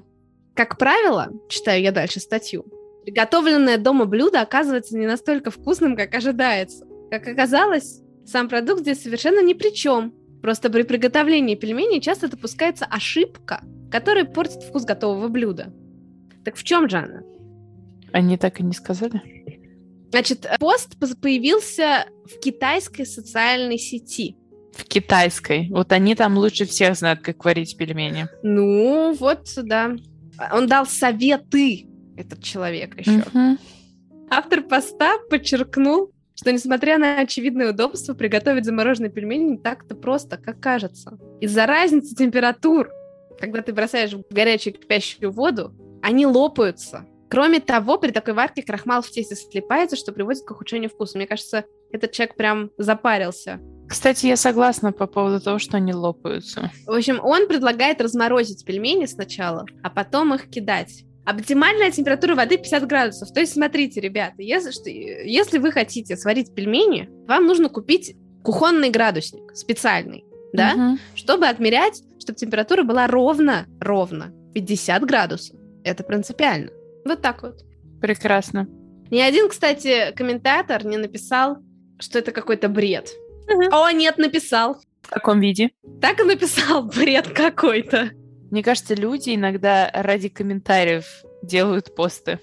Как 0.55 0.77
правило, 0.77 1.29
читаю 1.49 1.81
я 1.81 1.93
дальше 1.93 2.19
статью, 2.19 2.67
приготовленное 3.05 3.79
дома 3.79 4.05
блюдо 4.07 4.41
оказывается 4.43 4.99
не 4.99 5.07
настолько 5.07 5.53
вкусным, 5.53 5.97
как 5.97 6.13
ожидается. 6.15 6.85
Как 7.11 7.29
оказалось, 7.29 8.02
сам 8.27 8.49
продукт 8.49 8.81
здесь 8.83 9.03
совершенно 9.03 9.43
ни 9.43 9.53
при 9.53 9.75
чем. 9.75 10.15
Просто 10.43 10.71
при 10.71 10.83
приготовлении 10.83 11.55
пельменей 11.55 12.01
часто 12.01 12.29
допускается 12.29 12.85
ошибка, 12.85 13.63
которая 13.91 14.25
портит 14.25 14.63
вкус 14.63 14.85
готового 14.85 15.29
блюда. 15.29 15.73
Так 16.45 16.57
в 16.57 16.65
чем 16.65 16.89
же 16.89 16.99
она? 16.99 17.23
Они 18.13 18.37
так 18.37 18.61
и 18.61 18.65
не 18.65 18.73
сказали? 18.73 19.23
Значит, 20.11 20.47
пост 20.59 20.97
пос- 21.01 21.19
появился 21.19 22.07
в 22.25 22.39
китайской 22.41 23.05
социальной 23.05 23.79
сети. 23.79 24.37
В 24.75 24.85
китайской. 24.85 25.69
Вот 25.71 25.93
они 25.93 26.15
там 26.15 26.37
лучше 26.37 26.67
всех 26.67 26.97
знают, 26.97 27.21
как 27.21 27.45
варить 27.45 27.77
пельмени. 27.77 28.27
Ну, 28.43 29.15
вот, 29.15 29.49
да. 29.63 29.95
Он 30.53 30.67
дал 30.67 30.87
советы, 30.87 31.87
этот 32.17 32.43
человек 32.43 32.99
еще. 32.99 33.25
Мгм. 33.33 33.59
Автор 34.31 34.63
поста 34.63 35.19
подчеркнул, 35.31 36.11
что 36.43 36.53
несмотря 36.53 36.99
на 36.99 37.21
очевидное 37.21 37.71
удобство, 37.71 38.15
приготовить 38.15 38.65
замороженные 38.65 39.13
пельмени 39.13 39.51
не 39.51 39.59
так-то 39.59 39.95
просто, 39.95 40.37
как 40.37 40.59
кажется. 40.59 41.17
Из-за 41.41 41.67
разницы 41.67 42.17
температур, 42.17 42.91
когда 43.39 43.63
ты 43.63 43.73
бросаешь 43.73 44.13
в 44.13 44.25
горячую 44.29 44.75
кипящую 44.75 45.31
воду, 45.31 45.73
они 46.03 46.27
лопаются, 46.27 47.07
Кроме 47.31 47.61
того, 47.61 47.97
при 47.97 48.11
такой 48.11 48.35
варке 48.35 48.63
крахмал 48.63 49.01
в 49.01 49.09
тесте 49.09 49.35
слипается, 49.35 49.97
что 49.97 50.13
приводит 50.13 50.45
к 50.45 50.51
ухудшению 50.51 50.91
вкуса. 50.91 51.17
Мне 51.17 51.27
кажется, 51.27 51.65
этот 51.91 52.13
человек 52.13 52.37
прям 52.37 52.71
запарился. 52.77 53.59
Кстати, 53.89 54.27
я 54.27 54.37
согласна 54.37 54.93
по 54.93 55.07
поводу 55.07 55.41
того, 55.41 55.59
что 55.59 55.79
они 55.79 55.95
лопаются. 55.95 56.71
В 56.87 56.93
общем, 56.93 57.21
он 57.23 57.49
предлагает 57.49 58.03
разморозить 58.03 58.67
пельмени 58.67 59.07
сначала, 59.07 59.65
а 59.83 59.89
потом 59.89 60.35
их 60.35 60.51
кидать. 60.51 61.05
Оптимальная 61.25 61.91
температура 61.91 62.35
воды 62.35 62.57
50 62.57 62.87
градусов. 62.87 63.33
То 63.33 63.41
есть, 63.41 63.53
смотрите, 63.53 64.01
ребята, 64.01 64.37
если, 64.43 64.91
если 64.91 65.59
вы 65.59 65.71
хотите 65.71 66.17
сварить 66.17 66.55
пельмени, 66.55 67.09
вам 67.29 67.47
нужно 67.47 67.69
купить 67.69 68.17
кухонный 68.43 68.91
градусник 68.91 69.55
специальный, 69.57 70.25
да, 70.53 70.75
Мгм. 70.75 70.99
чтобы 71.15 71.47
отмерять, 71.47 72.03
чтобы 72.19 72.37
температура 72.37 72.83
была 72.83 73.07
ровно, 73.07 73.67
ровно 73.81 74.33
50 74.55 75.05
градусов. 75.05 75.57
Это 75.85 76.03
принципиально. 76.03 76.71
Вот 77.05 77.23
так 77.23 77.43
вот. 77.43 77.63
Прекрасно. 78.01 78.67
Ни 79.11 79.21
один, 79.21 79.49
кстати, 79.49 80.13
комментатор 80.17 80.85
не 80.85 80.97
написал, 80.97 81.59
что 82.01 82.19
это 82.19 82.33
какой-то 82.33 82.69
бред. 82.69 83.11
Мгм. 83.49 83.73
О, 83.73 83.91
нет, 83.93 84.19
написал. 84.19 84.81
В 85.03 85.09
каком 85.11 85.41
виде? 85.41 85.71
Так 86.01 86.19
и 86.21 86.25
написал, 86.25 86.83
бред 86.97 87.29
какой-то. 87.29 88.11
Мне 88.53 88.63
кажется, 88.63 88.95
люди 88.95 89.35
иногда 89.35 89.91
ради 89.95 90.29
комментариев 90.29 91.07
делают 91.43 91.95
посты. 91.95 92.39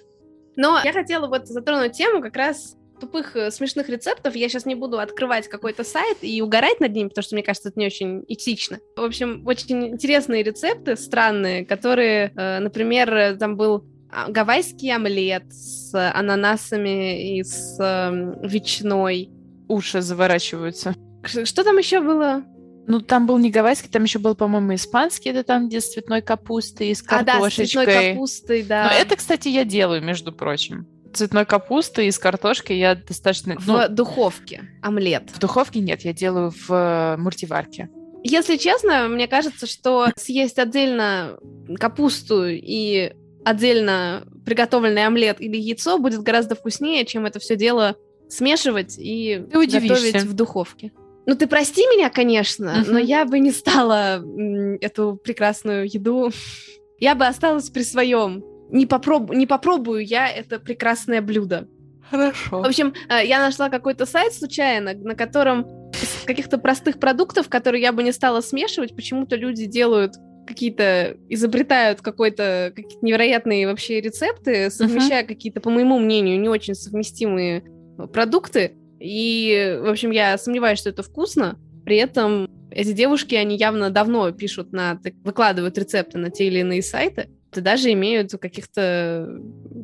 Но 0.55 0.81
я 0.83 0.91
хотела 0.91 1.27
вот 1.27 1.47
затронуть 1.47 1.91
тему 1.91 2.19
как 2.19 2.35
раз 2.35 2.75
тупых 2.99 3.35
э, 3.35 3.51
смешных 3.51 3.89
рецептов. 3.89 4.35
Я 4.35 4.49
сейчас 4.49 4.65
не 4.65 4.73
буду 4.73 4.97
открывать 4.97 5.47
какой-то 5.47 5.83
сайт 5.83 6.17
и 6.21 6.41
угорать 6.41 6.79
над 6.79 6.93
ними, 6.93 7.09
потому 7.09 7.23
что 7.23 7.35
мне 7.35 7.43
кажется, 7.43 7.69
это 7.69 7.79
не 7.79 7.85
очень 7.85 8.25
этично. 8.27 8.79
В 8.97 9.03
общем, 9.03 9.43
очень 9.45 9.89
интересные 9.89 10.41
рецепты, 10.41 10.95
странные, 10.95 11.63
которые, 11.63 12.33
э, 12.35 12.59
например, 12.59 13.37
там 13.37 13.55
был 13.55 13.85
а, 14.11 14.31
гавайский 14.31 14.91
омлет 14.91 15.53
с 15.53 15.93
ананасами 15.93 17.37
и 17.37 17.43
с 17.43 17.79
эм, 17.79 18.41
ветчиной. 18.41 19.29
Уши 19.67 20.01
заворачиваются. 20.01 20.95
Что 21.23 21.63
там 21.63 21.77
еще 21.77 22.01
было? 22.01 22.43
Ну, 22.89 23.01
там 23.01 23.27
был 23.27 23.37
не 23.37 23.51
гавайский, 23.51 23.87
там 23.87 24.03
еще 24.03 24.17
был, 24.17 24.33
по-моему, 24.33 24.73
испанский. 24.73 25.29
Это 25.29 25.43
там, 25.43 25.67
где 25.67 25.79
с 25.79 25.91
цветной 25.93 26.23
капустой 26.23 26.87
и 26.89 26.95
с 26.95 27.03
А, 27.07 27.21
да, 27.21 27.33
с 27.33 27.35
картошечкой. 27.35 27.85
цветной 27.85 28.13
капустой, 28.13 28.63
да. 28.63 28.85
Но 28.85 28.97
это, 28.99 29.15
кстати, 29.15 29.47
я 29.47 29.63
делаю, 29.63 30.01
между 30.01 30.33
прочим. 30.33 30.87
Цветной 31.13 31.45
капустой 31.45 32.07
и 32.07 32.11
с 32.11 32.17
картошкой 32.17 32.79
я 32.79 32.95
достаточно... 32.95 33.57
в 33.59 33.67
ну, 33.67 33.87
духовке 33.89 34.63
омлет. 34.81 35.29
в 35.31 35.37
духовке 35.37 35.81
нет, 35.81 36.01
я 36.01 36.13
делаю 36.13 36.49
в 36.49 36.71
э, 36.71 37.17
мультиварке. 37.17 37.89
Если 38.23 38.57
честно, 38.57 39.07
мне 39.07 39.27
кажется, 39.27 39.67
что 39.67 40.07
съесть 40.15 40.57
отдельно 40.57 41.37
капусту 41.79 42.47
и 42.47 43.13
отдельно 43.45 44.23
приготовленный 44.45 45.05
омлет 45.05 45.39
или 45.39 45.57
яйцо 45.57 45.99
будет 45.99 46.23
гораздо 46.23 46.55
вкуснее, 46.55 47.05
чем 47.05 47.27
это 47.27 47.39
все 47.39 47.55
дело 47.55 47.97
смешивать 48.29 48.95
и 48.97 49.45
Ты 49.51 49.59
удивишься. 49.59 50.05
готовить 50.05 50.23
в 50.23 50.33
духовке. 50.33 50.91
Ну, 51.29 51.35
ты 51.35 51.45
прости 51.45 51.81
меня, 51.81 52.09
конечно, 52.09 52.79
Мгм. 52.81 52.93
но 52.93 52.97
я 52.97 53.23
бы 53.23 53.37
не 53.37 53.51
стала 53.51 54.23
эту 54.81 55.15
прекрасную 55.23 55.85
еду. 55.85 56.31
Я 56.99 57.13
бы 57.13 57.27
осталась 57.27 57.69
при 57.69 57.83
своем. 57.83 58.43
Не, 58.71 58.87
попроб... 58.87 59.29
не 59.31 59.45
попробую 59.45 60.03
я 60.03 60.27
это 60.27 60.59
прекрасное 60.59 61.21
блюдо. 61.21 61.67
Хорошо. 62.09 62.61
В 62.63 62.65
общем, 62.65 62.95
э, 63.09 63.27
я 63.27 63.39
нашла 63.41 63.69
какой-то 63.69 64.07
сайт 64.07 64.33
случайно, 64.33 64.95
на 64.95 65.13
котором 65.13 65.67
из 65.91 66.23
каких-то 66.25 66.57
простых 66.57 66.99
продуктов, 66.99 67.47
которые 67.47 67.83
я 67.83 67.91
бы 67.93 68.01
не 68.01 68.11
стала 68.11 68.41
смешивать, 68.41 68.95
почему-то 68.95 69.35
люди 69.35 69.67
делают 69.67 70.15
какие-то, 70.47 71.15
изобретают 71.29 72.01
какой-то 72.01 72.73
какие-то 72.75 73.05
невероятные 73.05 73.67
вообще 73.67 74.01
рецепты, 74.01 74.71
совмещая 74.71 75.23
какие-то, 75.23 75.61
по 75.61 75.69
моему 75.69 75.99
мнению, 75.99 76.39
не 76.39 76.49
очень 76.49 76.73
совместимые 76.73 77.63
продукты. 78.11 78.73
И, 78.99 79.79
в 79.81 79.89
общем, 79.89 80.11
я 80.11 80.37
сомневаюсь, 80.37 80.79
что 80.79 80.89
это 80.89 81.03
вкусно. 81.03 81.57
При 81.85 81.97
этом 81.97 82.49
эти 82.71 82.91
девушки, 82.91 83.35
они 83.35 83.57
явно 83.57 83.89
давно 83.89 84.31
пишут 84.31 84.71
на, 84.71 84.99
выкладывают 85.23 85.77
рецепты 85.77 86.17
на 86.17 86.29
те 86.29 86.47
или 86.47 86.59
иные 86.59 86.81
сайты. 86.81 87.29
И 87.55 87.61
даже 87.61 87.91
имеют 87.91 88.31
каких-то 88.31 89.41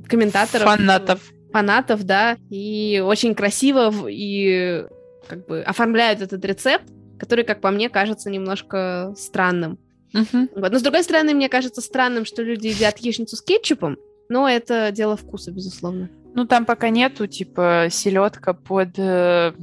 комментаторов. 0.08 0.66
Фанатов. 0.66 1.22
фанатов, 1.52 2.04
да, 2.04 2.38
и 2.50 3.02
очень 3.04 3.34
красиво 3.34 4.08
и 4.08 4.86
как 5.28 5.48
бы 5.48 5.62
оформляют 5.62 6.22
этот 6.22 6.46
рецепт, 6.46 6.86
который, 7.18 7.44
как 7.44 7.62
по 7.62 7.72
мне, 7.72 7.90
кажется 7.90 8.30
немножко 8.30 9.14
странным. 9.18 9.80
Мгм. 10.14 10.50
Вот. 10.56 10.72
Но, 10.72 10.80
с 10.80 10.82
другой 10.82 11.04
стороны, 11.04 11.34
мне 11.34 11.50
кажется 11.50 11.82
странным, 11.82 12.26
что 12.26 12.44
люди 12.44 12.68
едят 12.68 13.00
яичницу 13.00 13.36
с 13.36 13.42
кетчупом, 13.42 13.98
но 14.30 14.48
это 14.48 14.92
дело 14.92 15.18
вкуса, 15.18 15.52
безусловно. 15.52 16.10
Ну, 16.36 16.46
там 16.46 16.66
пока 16.66 16.90
нету, 16.90 17.28
типа, 17.28 17.88
селедка 17.90 18.54
под 18.54 19.00
э, 19.00 19.54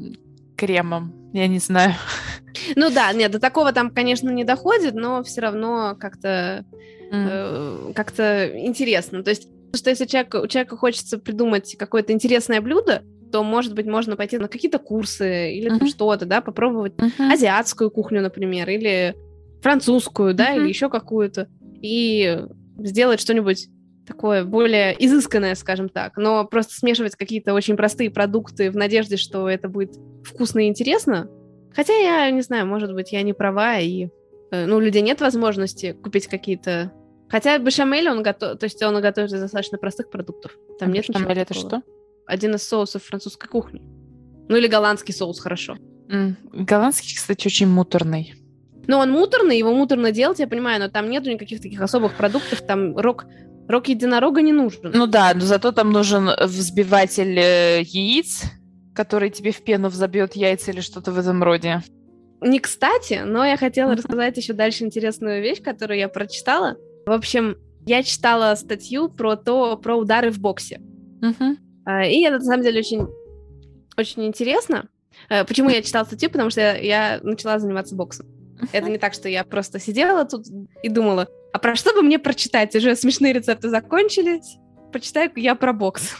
кремом. 0.57 1.13
Я 1.35 1.47
не 1.47 1.59
знаю. 1.59 1.95
Ну 2.77 2.91
да, 2.91 3.13
нет, 3.13 3.31
до 3.31 3.41
такого 3.41 3.73
там, 3.73 3.91
конечно, 3.91 4.31
не 4.31 4.45
доходит, 4.45 4.95
но 4.95 5.23
все 5.23 5.41
равно 5.43 5.97
как-то 5.99 6.65
э, 7.11 7.93
как-то 7.95 8.51
интересно. 8.59 9.23
То 9.23 9.31
есть, 9.31 9.49
что 9.75 9.91
если 9.91 10.07
человек, 10.07 10.35
у 10.35 10.47
человека 10.47 10.77
хочется 10.77 11.19
придумать 11.19 11.77
какое-то 11.79 12.13
интересное 12.13 12.61
блюдо, 12.61 13.03
то, 13.33 13.43
может 13.43 13.75
быть, 13.75 13.87
можно 13.87 14.17
пойти 14.17 14.39
на 14.39 14.49
какие-то 14.49 14.79
курсы 14.79 15.53
или 15.55 15.71
Мгм. 15.71 15.87
что-то, 15.87 16.27
да, 16.27 16.41
попробовать 16.41 16.95
Мгм. 16.99 17.31
азиатскую 17.31 17.91
кухню, 17.91 18.21
например, 18.23 18.69
или 18.69 19.15
французскую, 19.63 20.35
да, 20.35 20.51
Мгм. 20.53 20.61
или 20.63 20.69
еще 20.69 20.89
какую-то, 20.89 21.49
и 21.83 22.45
сделать 22.79 23.21
что-нибудь 23.21 23.69
такое 24.07 24.45
более 24.45 24.95
изысканное, 25.05 25.55
скажем 25.55 25.89
так, 25.89 26.17
но 26.17 26.45
просто 26.45 26.75
смешивать 26.75 27.17
какие-то 27.17 27.55
очень 27.55 27.77
простые 27.77 28.11
продукты 28.11 28.71
в 28.71 28.77
надежде, 28.77 29.17
что 29.17 29.49
это 29.49 29.69
будет 29.69 29.95
вкусно 30.25 30.61
и 30.61 30.69
интересно. 30.69 31.29
Хотя 31.75 31.95
я 31.95 32.31
не 32.31 32.43
знаю, 32.43 32.67
может 32.67 32.93
быть, 32.93 33.13
я 33.13 33.23
не 33.23 33.33
права, 33.33 33.79
и 33.79 34.09
э, 34.51 34.67
ну, 34.67 34.77
у 34.77 34.81
людей 34.81 35.03
нет 35.03 35.21
возможности 35.21 35.93
купить 35.93 36.27
какие-то... 36.27 36.93
Хотя 37.29 37.57
бешамель, 37.59 38.11
он 38.11 38.23
готов, 38.23 38.59
то 38.59 38.65
есть 38.65 38.83
он 38.83 39.01
готовит 39.01 39.33
из 39.33 39.41
достаточно 39.41 39.79
простых 39.79 40.11
продуктов. 40.11 40.53
Там 40.79 40.93
нет 40.93 41.09
ничего 41.09 41.21
Бешамель 41.21 41.39
это 41.41 41.55
такого. 41.55 41.69
что? 41.69 41.83
Один 42.27 42.55
из 42.55 42.63
соусов 42.63 43.03
французской 43.05 43.49
кухни. 43.49 43.81
Ну 44.49 44.57
или 44.57 44.67
голландский 44.67 45.15
соус, 45.15 45.41
хорошо. 45.41 45.79
М, 46.11 46.37
Голландский, 46.53 47.17
кстати, 47.17 47.47
очень 47.47 47.69
муторный. 47.69 48.35
Ну, 48.87 48.99
он 48.99 49.11
муторный, 49.11 49.57
его 49.57 49.73
муторно 49.73 50.13
делать, 50.13 50.41
я 50.41 50.47
понимаю, 50.49 50.81
но 50.81 50.89
там 50.89 51.09
нету 51.09 51.31
никаких 51.31 51.63
таких 51.63 51.81
особых 51.81 52.15
продуктов, 52.15 52.61
там 52.63 52.97
рог, 52.99 53.25
рог 53.69 53.89
единорога 53.89 54.43
не 54.43 54.53
нужен. 54.53 54.91
Ну 54.95 55.07
да, 55.07 55.33
но 55.35 55.41
зато 55.41 55.73
там 55.73 55.93
нужен 55.93 56.29
взбиватель 56.41 57.39
э, 57.39 57.83
яиц, 57.83 58.43
который 58.95 59.31
тебе 59.31 59.53
в 59.53 59.63
пену 59.63 59.89
взобьет 59.89 60.37
яйца 60.37 60.71
или 60.71 60.81
что-то 60.81 61.13
в 61.13 61.19
этом 61.19 61.43
роде. 61.43 61.83
Не 62.41 62.59
кстати, 62.59 63.23
но 63.25 63.45
я 63.45 63.57
хотела 63.57 63.95
рассказать 63.95 64.37
еще 64.37 64.53
дальше 64.53 64.85
интересную 64.85 65.43
вещь, 65.43 65.63
которую 65.63 65.99
я 65.99 66.09
прочитала. 66.09 66.77
В 67.07 67.13
общем, 67.13 67.57
я 67.87 68.03
читала 68.03 68.55
статью 68.57 69.09
про 69.09 69.37
то, 69.37 69.77
про 69.77 69.97
удары 69.97 70.31
в 70.31 70.39
боксе. 70.39 70.81
А, 71.85 72.05
И 72.05 72.21
это, 72.23 72.39
на 72.39 72.45
самом 72.45 72.63
деле, 72.63 72.81
очень, 72.81 73.07
очень 73.97 74.27
интересно. 74.27 74.89
Э, 75.29 75.45
Почему 75.45 75.69
я 75.71 75.83
читала 75.83 76.05
статью? 76.05 76.31
Потому 76.31 76.51
что 76.51 76.61
я, 76.61 76.77
я 76.77 77.21
начала 77.23 77.59
заниматься 77.59 77.95
боксом. 77.95 78.27
Это 78.73 78.89
не 78.91 78.99
так, 78.99 79.15
что 79.15 79.29
я 79.29 79.43
просто 79.45 79.81
сидела 79.81 80.25
тут 80.25 80.47
и 80.83 80.89
думала, 80.89 81.29
а 81.53 81.59
про 81.59 81.75
что 81.77 81.93
бы 81.95 82.03
мне 82.03 82.19
прочитать? 82.19 82.75
Уже 82.75 82.97
смешные 82.97 83.33
рецепты 83.33 83.69
закончились. 83.69 84.57
Почитаю 84.93 85.31
я 85.37 85.55
про 85.55 85.73
бокс. 85.73 86.15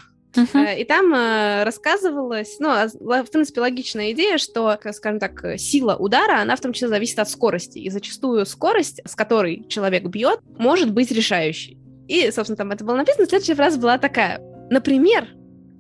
Э, 0.55 0.81
И 0.81 0.85
там 0.85 1.13
э, 1.15 1.65
рассказывалось, 1.65 2.57
ну, 2.59 2.69
а, 2.71 2.89
в 2.89 3.31
принципе, 3.31 3.61
логичная 3.61 4.13
идея, 4.13 4.39
что, 4.39 4.79
к- 4.83 4.93
скажем 4.95 5.21
так, 5.21 5.45
э, 5.45 5.59
сила 5.59 5.97
удара, 5.97 6.41
она 6.41 6.57
в 6.57 6.61
том 6.61 6.73
числе 6.73 6.89
зависит 6.89 7.19
от 7.19 7.29
скорости. 7.29 7.79
И 7.79 7.91
зачастую 7.91 8.47
скорость, 8.47 9.01
с 9.07 9.15
которой 9.15 9.67
человек 9.69 10.05
бьет, 10.05 10.41
может 10.59 10.91
быть 10.93 11.11
решающей. 11.11 11.77
И, 12.09 12.31
собственно, 12.31 12.57
там 12.57 12.71
это 12.73 12.83
было 12.85 12.97
написано. 12.97 13.27
Следующая 13.27 13.55
фраза 13.55 13.79
была 13.79 13.99
такая. 13.99 14.41
Например, 14.71 15.29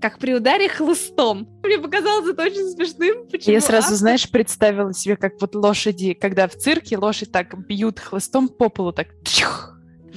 как 0.02 0.18
при 0.18 0.35
ударе 0.35 0.68
хлыстом. 0.68 1.49
Мне 1.62 1.78
показалось 1.78 2.28
это 2.28 2.42
очень 2.42 2.68
смешным. 2.68 3.26
Почему? 3.28 3.54
Я 3.54 3.61
сразу, 3.61 3.85
автор- 3.85 3.97
знаешь, 3.99 4.28
представила 4.28 4.92
себе, 4.92 5.16
как 5.16 5.40
вот 5.40 5.54
лошади, 5.54 6.12
когда 6.14 6.47
в 6.49 6.54
цирке 6.56 6.99
лошадь 6.99 7.30
так 7.32 7.56
бьют 7.66 8.00
хлыстом 8.00 8.49
по 8.49 8.68
полу, 8.68 8.92
так. 8.92 9.06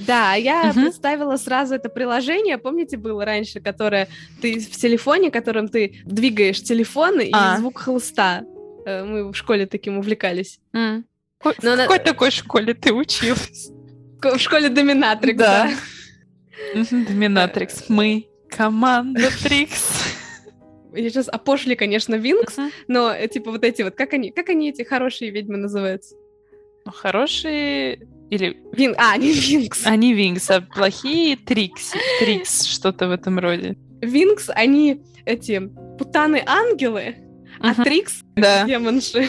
Да, 0.06 0.34
я 0.34 0.64
Мгм. 0.64 0.82
представила 0.82 1.36
сразу 1.38 1.74
это 1.74 1.88
приложение, 1.88 2.58
помните, 2.58 2.98
было 2.98 3.24
раньше, 3.24 3.60
которое 3.60 4.08
ты 4.42 4.58
в 4.60 4.70
телефоне, 4.76 5.30
которым 5.30 5.68
ты 5.68 6.02
двигаешь 6.04 6.62
телефон 6.62 7.20
и 7.20 7.30
А. 7.32 7.56
звук 7.56 7.78
хлыста. 7.78 8.44
Э, 8.84 9.04
Мы 9.04 9.32
в 9.32 9.34
школе 9.34 9.66
таким 9.66 9.98
увлекались. 9.98 10.60
Ко- 10.72 11.54
Но 11.62 11.70
В 11.70 11.72
она- 11.72 11.84
какой 11.84 11.98
такой 12.00 12.30
школе 12.30 12.74
ты 12.74 12.92
училась? 12.92 13.70
В 14.22 14.38
школе 14.38 14.68
Доминатрикс, 14.68 15.38
Да. 15.38 15.70
Доминатрикс. 16.74 17.84
Мы 17.88 18.28
команда 18.56 19.28
Трикс. 19.42 20.02
Я 20.94 21.10
сейчас 21.10 21.28
опошли, 21.28 21.74
конечно, 21.76 22.14
Винкс, 22.14 22.56
Мгм. 22.56 22.70
но 22.88 23.12
э, 23.12 23.28
типа 23.28 23.50
вот 23.50 23.64
эти 23.64 23.82
вот, 23.82 23.94
как 23.94 24.14
они, 24.14 24.30
как 24.30 24.48
они 24.48 24.70
эти 24.70 24.82
хорошие 24.82 25.30
ведьмы 25.30 25.58
называются? 25.58 26.14
Ну, 26.86 26.92
Хорошие 26.92 28.08
Или... 28.30 28.56
Вин... 28.72 28.94
А, 28.96 29.12
они 29.12 29.32
Винкс. 29.32 29.86
Они 29.86 30.14
Винкс, 30.14 30.50
а 30.50 30.60
плохие 30.62 31.36
Трикси. 31.36 31.98
Трикс, 32.20 32.64
что-то 32.64 33.08
в 33.08 33.10
этом 33.10 33.38
роде. 33.38 33.76
Винкс, 34.00 34.48
они 34.54 35.02
эти 35.26 35.60
путаны-ангелы, 35.98 37.16
а 37.60 37.72
Мгм. 37.72 37.84
Трикс 37.84 38.22
Да. 38.36 38.64
демонши. 38.64 39.28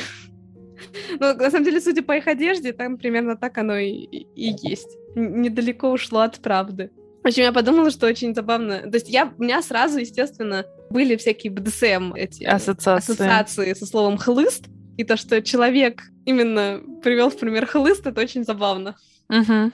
Ну, 1.20 1.34
на 1.34 1.52
самом 1.52 1.66
деле, 1.66 1.82
судя 1.82 2.02
по 2.04 2.16
их 2.16 2.28
одежде, 2.28 2.72
там 2.72 2.98
примерно 2.98 3.36
так 3.36 3.58
оно 3.58 3.78
и, 3.78 3.90
и- 3.90 4.28
есть. 4.70 4.96
Недалеко 5.16 5.92
ушло 5.92 6.22
от 6.22 6.40
правды. 6.40 6.92
В 7.28 7.30
общем, 7.30 7.44
я 7.44 7.52
подумала, 7.52 7.92
что 7.92 8.08
очень 8.08 8.34
забавно. 8.34 8.84
То 8.90 8.94
есть 8.96 9.10
я, 9.10 9.34
у 9.38 9.44
меня 9.44 9.62
сразу, 9.62 10.00
естественно, 10.00 10.66
были 10.90 11.18
всякие 11.18 11.52
БДСМ 11.52 12.14
эти 12.14 12.46
Ассоциация. 12.46 12.96
ассоциации 12.96 13.74
со 13.74 13.86
словом 13.86 14.18
хлыст. 14.18 14.68
И 14.96 15.04
то, 15.04 15.18
что 15.18 15.42
человек 15.42 16.04
именно 16.26 16.82
привел 17.04 17.30
в 17.30 17.38
пример 17.38 17.66
хлыст, 17.66 18.08
это 18.08 18.22
очень 18.22 18.46
забавно. 18.46 18.96
Мгм. 19.28 19.74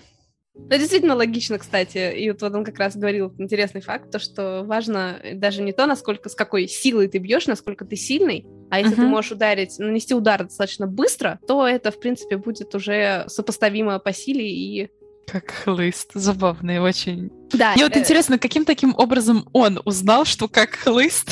Это 0.68 0.80
действительно 0.80 1.14
логично, 1.14 1.60
кстати. 1.60 2.16
И 2.18 2.32
вот, 2.32 2.42
вот 2.42 2.56
он 2.56 2.66
как 2.66 2.80
раз 2.80 2.96
говорил 2.96 3.32
интересный 3.38 3.82
факт, 3.82 4.10
то, 4.10 4.18
что 4.18 4.64
важно 4.64 5.20
даже 5.36 5.62
не 5.62 5.74
то, 5.74 5.86
насколько, 5.86 6.30
с 6.30 6.36
какой 6.36 6.68
силой 6.68 7.08
ты 7.08 7.20
бьешь, 7.20 7.46
насколько 7.46 7.86
ты 7.86 7.96
сильный, 7.96 8.48
а 8.72 8.80
если 8.80 8.96
ты 8.96 9.02
Мгм. 9.02 9.12
можешь 9.12 9.32
ударить, 9.32 9.78
нанести 9.78 10.16
удар 10.16 10.44
достаточно 10.44 10.88
быстро, 10.88 11.40
то 11.48 11.68
это, 11.68 11.92
в 11.92 12.00
принципе, 12.00 12.38
будет 12.38 12.74
уже 12.74 13.26
сопоставимо 13.28 14.00
по 14.00 14.12
силе 14.12 14.50
и... 14.50 14.90
Как 15.28 15.52
хлыст. 15.52 16.12
Забавный 16.14 16.80
очень. 16.80 17.32
Да, 17.52 17.74
Мне 17.74 17.84
вот 17.84 17.96
э, 17.96 18.00
интересно, 18.00 18.38
каким 18.38 18.66
таким 18.66 18.94
образом 18.98 19.48
он 19.54 19.80
узнал, 19.86 20.26
что 20.26 20.48
как 20.48 20.76
хлыст? 20.76 21.30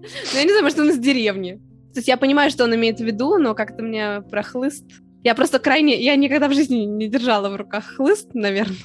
ну, 0.00 0.38
я 0.38 0.44
не 0.44 0.50
знаю, 0.50 0.64
может, 0.64 0.78
он 0.78 0.90
из 0.90 0.98
деревни. 0.98 1.60
То 1.92 1.98
есть 1.98 2.08
я 2.08 2.16
понимаю, 2.16 2.50
что 2.50 2.64
он 2.64 2.74
имеет 2.74 2.98
в 2.98 3.04
виду, 3.04 3.38
но 3.38 3.54
как-то 3.54 3.82
мне 3.82 4.22
про 4.22 4.42
хлыст... 4.42 4.84
Я 5.22 5.34
просто 5.34 5.58
крайне... 5.58 6.02
Я 6.02 6.16
никогда 6.16 6.48
в 6.48 6.54
жизни 6.54 6.78
не 6.78 7.08
держала 7.08 7.48
в 7.48 7.56
руках 7.56 7.84
хлыст, 7.96 8.34
наверное. 8.34 8.76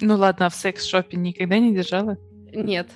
Ну 0.00 0.16
ладно, 0.16 0.46
а 0.46 0.50
в 0.50 0.54
секс-шопе 0.54 1.16
никогда 1.16 1.58
не 1.58 1.74
держала? 1.74 2.16
Нет. 2.52 2.88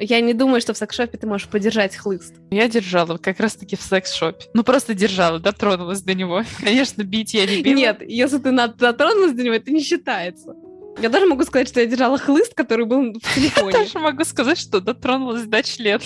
Я 0.00 0.20
не 0.20 0.32
думаю, 0.32 0.60
что 0.60 0.74
в 0.74 0.76
секс-шопе 0.78 1.18
ты 1.18 1.26
можешь 1.26 1.48
подержать 1.48 1.96
хлыст. 1.96 2.34
Я 2.50 2.68
держала 2.68 3.16
как 3.16 3.40
раз-таки 3.40 3.74
в 3.76 3.82
секс-шопе. 3.82 4.46
Ну, 4.54 4.62
просто 4.62 4.94
держала, 4.94 5.40
дотронулась 5.40 6.02
до 6.02 6.14
него. 6.14 6.42
Конечно, 6.62 7.02
бить 7.02 7.34
я 7.34 7.46
не 7.46 7.62
била. 7.62 7.74
Нет, 7.74 8.02
если 8.06 8.38
ты 8.38 8.52
дотронулась 8.52 9.32
до 9.32 9.42
него, 9.42 9.54
это 9.54 9.70
не 9.72 9.80
считается. 9.80 10.54
Я 11.00 11.08
даже 11.08 11.26
могу 11.26 11.42
сказать, 11.44 11.68
что 11.68 11.80
я 11.80 11.86
держала 11.86 12.16
хлыст, 12.18 12.54
который 12.54 12.84
был 12.86 13.12
в 13.12 13.20
телефоне. 13.34 13.72
Тоже 13.72 13.98
могу 13.98 14.24
сказать, 14.24 14.58
что 14.58 14.80
дотронулась 14.80 15.44
до 15.44 15.62
член. 15.62 16.00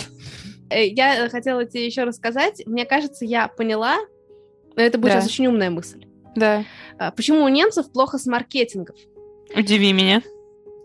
Э, 0.70 0.86
Я 0.86 1.28
хотела 1.28 1.64
тебе 1.66 1.84
еще 1.86 2.04
рассказать. 2.04 2.62
Мне 2.66 2.84
кажется, 2.86 3.24
я 3.26 3.48
поняла, 3.48 3.96
но 4.74 4.82
это 4.82 4.96
будет 4.98 5.12
Да. 5.12 5.20
сейчас 5.20 5.30
очень 5.32 5.46
умная 5.48 5.68
мысль. 5.70 6.04
Да. 6.34 6.64
А, 6.98 7.10
Почему 7.10 7.42
у 7.44 7.48
немцев 7.48 7.92
плохо 7.92 8.16
с 8.18 8.24
маркетингом? 8.26 8.96
Удиви 9.54 9.92
меня. 9.92 10.22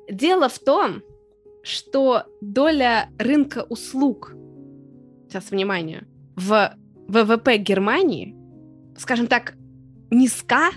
Дело 0.10 0.50
в 0.50 0.60
том, 0.60 1.02
что 1.68 2.24
доля 2.42 3.10
рынка 3.20 3.66
услуг, 3.70 4.34
сейчас 5.28 5.52
внимание, 5.52 6.08
в 6.36 6.74
ВВП 7.08 7.58
Германии, 7.58 8.36
скажем 8.98 9.28
так, 9.28 9.56
низка 10.10 10.72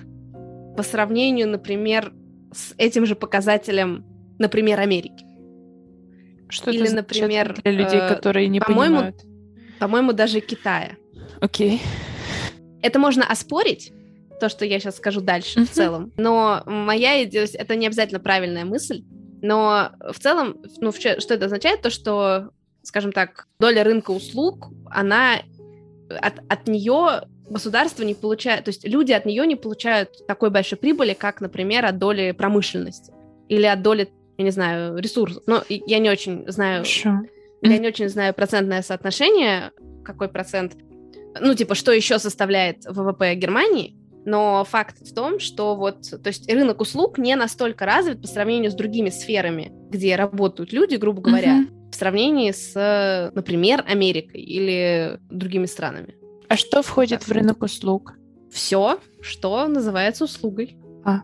по 0.76 0.82
сравнению, 0.82 1.48
например, 1.48 2.12
с 2.52 2.74
этим 2.78 3.06
же 3.06 3.14
показателем, 3.14 4.04
например, 4.38 4.80
Америки. 4.80 5.24
Что 6.48 6.70
Или, 6.70 6.88
например, 6.88 7.54
для 7.62 7.70
людей, 7.72 8.00
э, 8.00 8.08
которые 8.08 8.48
не 8.48 8.58
по-моему, 8.60 8.96
понимают? 8.96 9.22
По-моему, 9.78 10.12
даже 10.12 10.40
Китая. 10.40 10.96
Окей. 11.40 11.80
Это 12.82 12.98
можно 12.98 13.24
оспорить, 13.24 13.92
то, 14.40 14.48
что 14.48 14.64
я 14.64 14.80
сейчас 14.80 14.96
скажу 14.96 15.20
дальше 15.20 15.60
Мгм. 15.60 15.66
в 15.68 15.70
целом. 15.70 16.12
Но 16.16 16.62
моя 16.66 17.22
идея, 17.24 17.46
это 17.54 17.76
не 17.76 17.86
обязательно 17.86 18.18
правильная 18.18 18.64
мысль, 18.64 19.04
но 19.42 19.90
в 20.12 20.18
целом, 20.18 20.58
ну, 20.78 20.92
что 20.92 21.08
это 21.34 21.46
означает? 21.46 21.82
То, 21.82 21.90
что, 21.90 22.50
скажем 22.82 23.12
так, 23.12 23.46
доля 23.58 23.84
рынка 23.84 24.10
услуг, 24.10 24.68
она 24.90 25.36
от, 26.08 26.40
от 26.48 26.68
нее 26.68 27.22
государство 27.48 28.02
не 28.02 28.14
получает, 28.14 28.64
то 28.64 28.68
есть 28.70 28.86
люди 28.86 29.12
от 29.12 29.26
нее 29.26 29.46
не 29.46 29.56
получают 29.56 30.26
такой 30.26 30.50
большой 30.50 30.78
прибыли, 30.78 31.14
как, 31.14 31.40
например, 31.40 31.84
от 31.84 31.98
доли 31.98 32.32
промышленности 32.32 33.12
или 33.48 33.66
от 33.66 33.82
доли, 33.82 34.08
я 34.38 34.44
не 34.44 34.50
знаю, 34.50 34.96
ресурсов. 34.98 35.42
Но 35.46 35.62
и- 35.68 35.82
я 35.86 35.98
не 35.98 36.10
очень 36.10 36.44
знаю 36.50 36.78
Хорошо. 36.84 37.20
я 37.62 37.78
не 37.78 37.88
очень 37.88 38.08
знаю 38.08 38.34
процентное 38.34 38.82
соотношение, 38.82 39.72
какой 40.04 40.28
процент, 40.28 40.74
ну, 41.40 41.54
типа, 41.54 41.74
что 41.74 41.92
еще 41.92 42.18
составляет 42.18 42.84
ВВП 42.86 43.34
Германии, 43.34 43.96
но 44.24 44.64
факт 44.64 44.98
в 45.00 45.14
том, 45.14 45.38
что 45.38 45.74
вот, 45.76 46.02
то 46.02 46.26
есть 46.28 46.50
рынок 46.50 46.80
услуг 46.80 47.18
не 47.18 47.36
настолько 47.36 47.86
развит 47.86 48.20
по 48.20 48.26
сравнению 48.28 48.70
с 48.70 48.74
другими 48.74 49.10
сферами, 49.10 49.72
где 49.90 50.16
работают 50.16 50.72
люди, 50.72 50.96
грубо 50.96 51.22
говоря, 51.22 51.54
Мгм. 51.54 51.90
в 51.90 51.94
сравнении 51.94 52.50
с, 52.52 53.30
например, 53.34 53.84
Америкой 53.88 54.40
или 54.42 55.18
другими 55.30 55.66
странами. 55.66 56.14
А 56.48 56.56
что 56.56 56.82
входит 56.82 57.22
в 57.26 57.32
рынок 57.32 57.62
услуг? 57.62 58.14
Все, 58.52 58.98
что 59.20 59.66
называется 59.68 60.24
услугой. 60.24 60.76
А. 61.04 61.20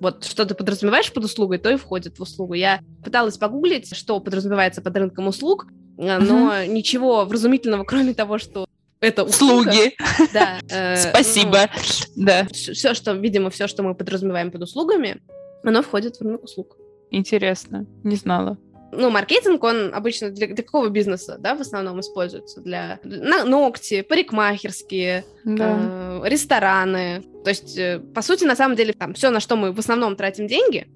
Вот 0.00 0.24
что 0.24 0.44
ты 0.44 0.54
подразумеваешь 0.54 1.12
под 1.12 1.24
услугой, 1.24 1.58
то 1.58 1.70
и 1.70 1.76
входит 1.76 2.18
в 2.18 2.22
услугу. 2.22 2.54
Я 2.54 2.80
пыталась 3.02 3.36
погуглить, 3.38 3.96
что 3.96 4.20
подразумевается 4.20 4.80
под 4.82 4.96
рынком 4.96 5.26
услуг, 5.26 5.66
э, 5.98 6.18
но 6.18 6.64
ничего 6.66 7.24
вразумительного, 7.24 7.84
кроме 7.88 8.14
того, 8.14 8.38
что 8.38 8.66
это 9.00 9.24
услуга. 9.24 9.72
Слуги. 9.72 9.96
Да. 10.32 10.58
э, 10.70 10.96
Спасибо. 10.96 11.68
Да. 12.16 12.46
все, 12.52 12.94
что, 12.94 13.12
видимо, 13.12 13.50
все, 13.50 13.66
что 13.66 13.82
мы 13.82 13.94
подразумеваем 13.94 14.50
под 14.50 14.62
услугами, 14.62 15.20
оно 15.64 15.82
входит 15.82 16.16
в 16.16 16.22
рынок 16.22 16.44
услуг. 16.44 16.76
Интересно. 17.10 17.86
Не 18.04 18.16
знала. 18.16 18.58
Ну, 18.90 19.10
маркетинг, 19.10 19.62
он 19.64 19.94
обычно 19.94 20.30
для, 20.30 20.46
для 20.46 20.64
какого 20.64 20.88
бизнеса, 20.88 21.36
да, 21.38 21.54
в 21.54 21.60
основном 21.60 22.00
используется? 22.00 22.60
Для 22.62 22.98
на- 23.04 23.44
ногти, 23.44 24.00
парикмахерские, 24.00 25.24
Да. 25.44 25.78
э, 26.24 26.28
рестораны. 26.28 27.22
То 27.44 27.50
есть, 27.50 27.76
э, 27.76 27.98
по 28.14 28.22
сути, 28.22 28.44
на 28.44 28.56
самом 28.56 28.76
деле, 28.76 28.94
там 28.94 29.12
все, 29.12 29.28
на 29.30 29.40
что 29.40 29.56
мы 29.56 29.72
в 29.72 29.78
основном 29.78 30.16
тратим 30.16 30.46
деньги, 30.46 30.88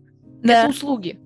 это 0.43 0.69
услуги, 0.69 1.21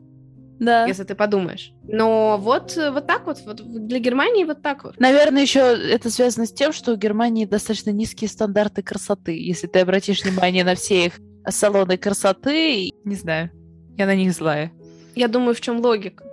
Да. 0.59 0.87
если 0.87 1.05
ты 1.05 1.15
подумаешь. 1.15 1.73
Но 1.85 2.39
вот, 2.39 2.77
вот 2.77 3.07
так 3.07 3.27
вот, 3.27 3.41
вот 3.45 3.87
для 3.87 3.99
Германии 3.99 4.45
вот 4.45 4.63
так 4.63 4.85
вот. 4.85 4.99
Наверное, 4.99 5.43
еще 5.43 5.61
это 5.61 6.11
связано 6.11 6.47
с 6.47 6.53
тем, 6.53 6.73
что 6.73 6.93
у 6.93 6.97
Германии 6.97 7.45
достаточно 7.45 7.91
низкие 7.91 8.29
стандарты 8.29 8.83
красоты. 8.83 9.39
Если 9.39 9.67
ты 9.67 9.81
обратишь 9.81 10.23
внимание 10.25 10.65
на 10.65 10.75
все 10.75 11.07
их 11.07 11.21
салоны 11.49 11.97
красоты, 11.99 12.91
не 13.05 13.15
знаю, 13.15 13.51
я 13.97 14.07
на 14.07 14.15
них 14.15 14.33
злая. 14.33 14.73
Я 15.15 15.29
думаю, 15.29 15.55
в 15.55 15.61
чем 15.61 15.81
логика? 15.81 16.25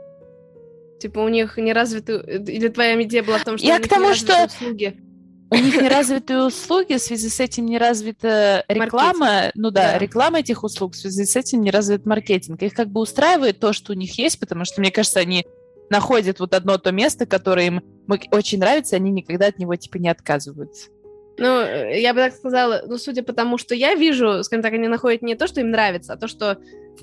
Типа 1.00 1.20
у 1.20 1.28
них 1.28 1.58
не 1.58 1.74
развиты... 1.74 2.14
Или 2.48 2.70
твоя 2.70 3.02
идея 3.04 3.24
была 3.24 3.38
в 3.38 3.44
том, 3.44 3.58
что 3.58 3.68
Я 3.68 3.76
у 3.76 3.78
к 3.78 3.82
них 3.82 3.90
тому, 3.90 4.10
не 4.10 4.16
что- 4.16 4.46
услуги? 4.46 4.98
У 5.54 5.56
них 5.56 5.82
не 5.82 5.88
развитые 5.88 6.44
услуги, 6.44 6.96
в 6.96 7.00
связи 7.00 7.30
с 7.30 7.40
этим 7.40 7.66
не 7.68 7.78
развита 7.78 8.66
реклама. 8.68 9.52
Ну 9.56 9.70
да, 9.70 9.94
Да. 9.94 9.98
реклама 10.00 10.40
этих 10.40 10.64
услуг, 10.64 10.94
в 10.94 10.98
связи 10.98 11.26
с 11.26 11.36
этим 11.36 11.62
не 11.62 11.70
развит 11.70 12.06
маркетинг. 12.06 12.62
Их 12.64 12.74
как 12.74 12.88
бы 12.90 13.02
устраивает 13.02 13.60
то, 13.60 13.72
что 13.72 13.94
у 13.94 13.96
них 13.96 14.18
есть, 14.18 14.40
потому 14.40 14.66
что, 14.66 14.82
мне 14.82 14.92
кажется, 14.92 15.20
они 15.20 15.46
находят 15.90 16.40
вот 16.40 16.54
одно 16.56 16.78
то 16.80 16.92
место, 16.92 17.26
которое 17.28 17.68
им 17.68 17.82
очень 18.32 18.60
нравится, 18.60 18.96
и 18.96 19.00
они 19.00 19.12
никогда 19.12 19.48
от 19.48 19.60
него 19.60 19.76
типа 19.76 19.98
не 19.98 20.10
отказываются. 20.10 20.90
Ну, 21.38 21.62
я 21.62 22.14
бы 22.14 22.20
так 22.20 22.34
сказала, 22.36 22.84
ну, 22.88 22.98
судя 22.98 23.24
по 23.24 23.34
тому, 23.34 23.58
что 23.58 23.74
я 23.76 23.96
вижу, 23.96 24.44
скажем 24.44 24.64
так, 24.64 24.74
они 24.74 24.88
находят 24.88 25.22
не 25.24 25.36
то, 25.36 25.48
что 25.48 25.62
им 25.62 25.72
нравится, 25.72 26.14
а 26.14 26.18
то, 26.18 26.28
что 26.28 26.58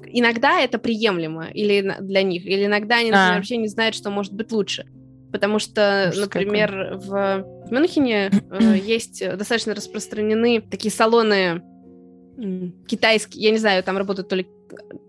иногда 0.07 0.61
это 0.61 0.79
приемлемо 0.79 1.49
или 1.53 1.97
для 2.01 2.23
них, 2.23 2.47
или 2.47 2.67
иногда 2.67 2.97
они, 2.97 3.11
например, 3.11 3.33
А. 3.33 3.37
вообще 3.37 3.57
не 3.57 3.69
знают, 3.69 3.95
что 3.95 4.11
может 4.11 4.33
быть 4.33 4.53
лучше. 4.53 4.87
Потому 5.33 5.59
что, 5.59 6.09
Ужас 6.12 6.27
например, 6.27 6.95
в, 6.97 7.45
в 7.66 7.73
Мюнхене 7.73 8.31
э, 8.51 8.79
есть 8.85 9.23
достаточно 9.37 9.75
распространены 9.75 10.61
такие 10.61 10.93
салоны 10.93 11.62
китайские, 12.87 13.45
я 13.45 13.51
не 13.51 13.59
знаю, 13.59 13.83
там 13.83 13.97
работают 13.99 14.29
то 14.29 14.37
ли 14.37 14.47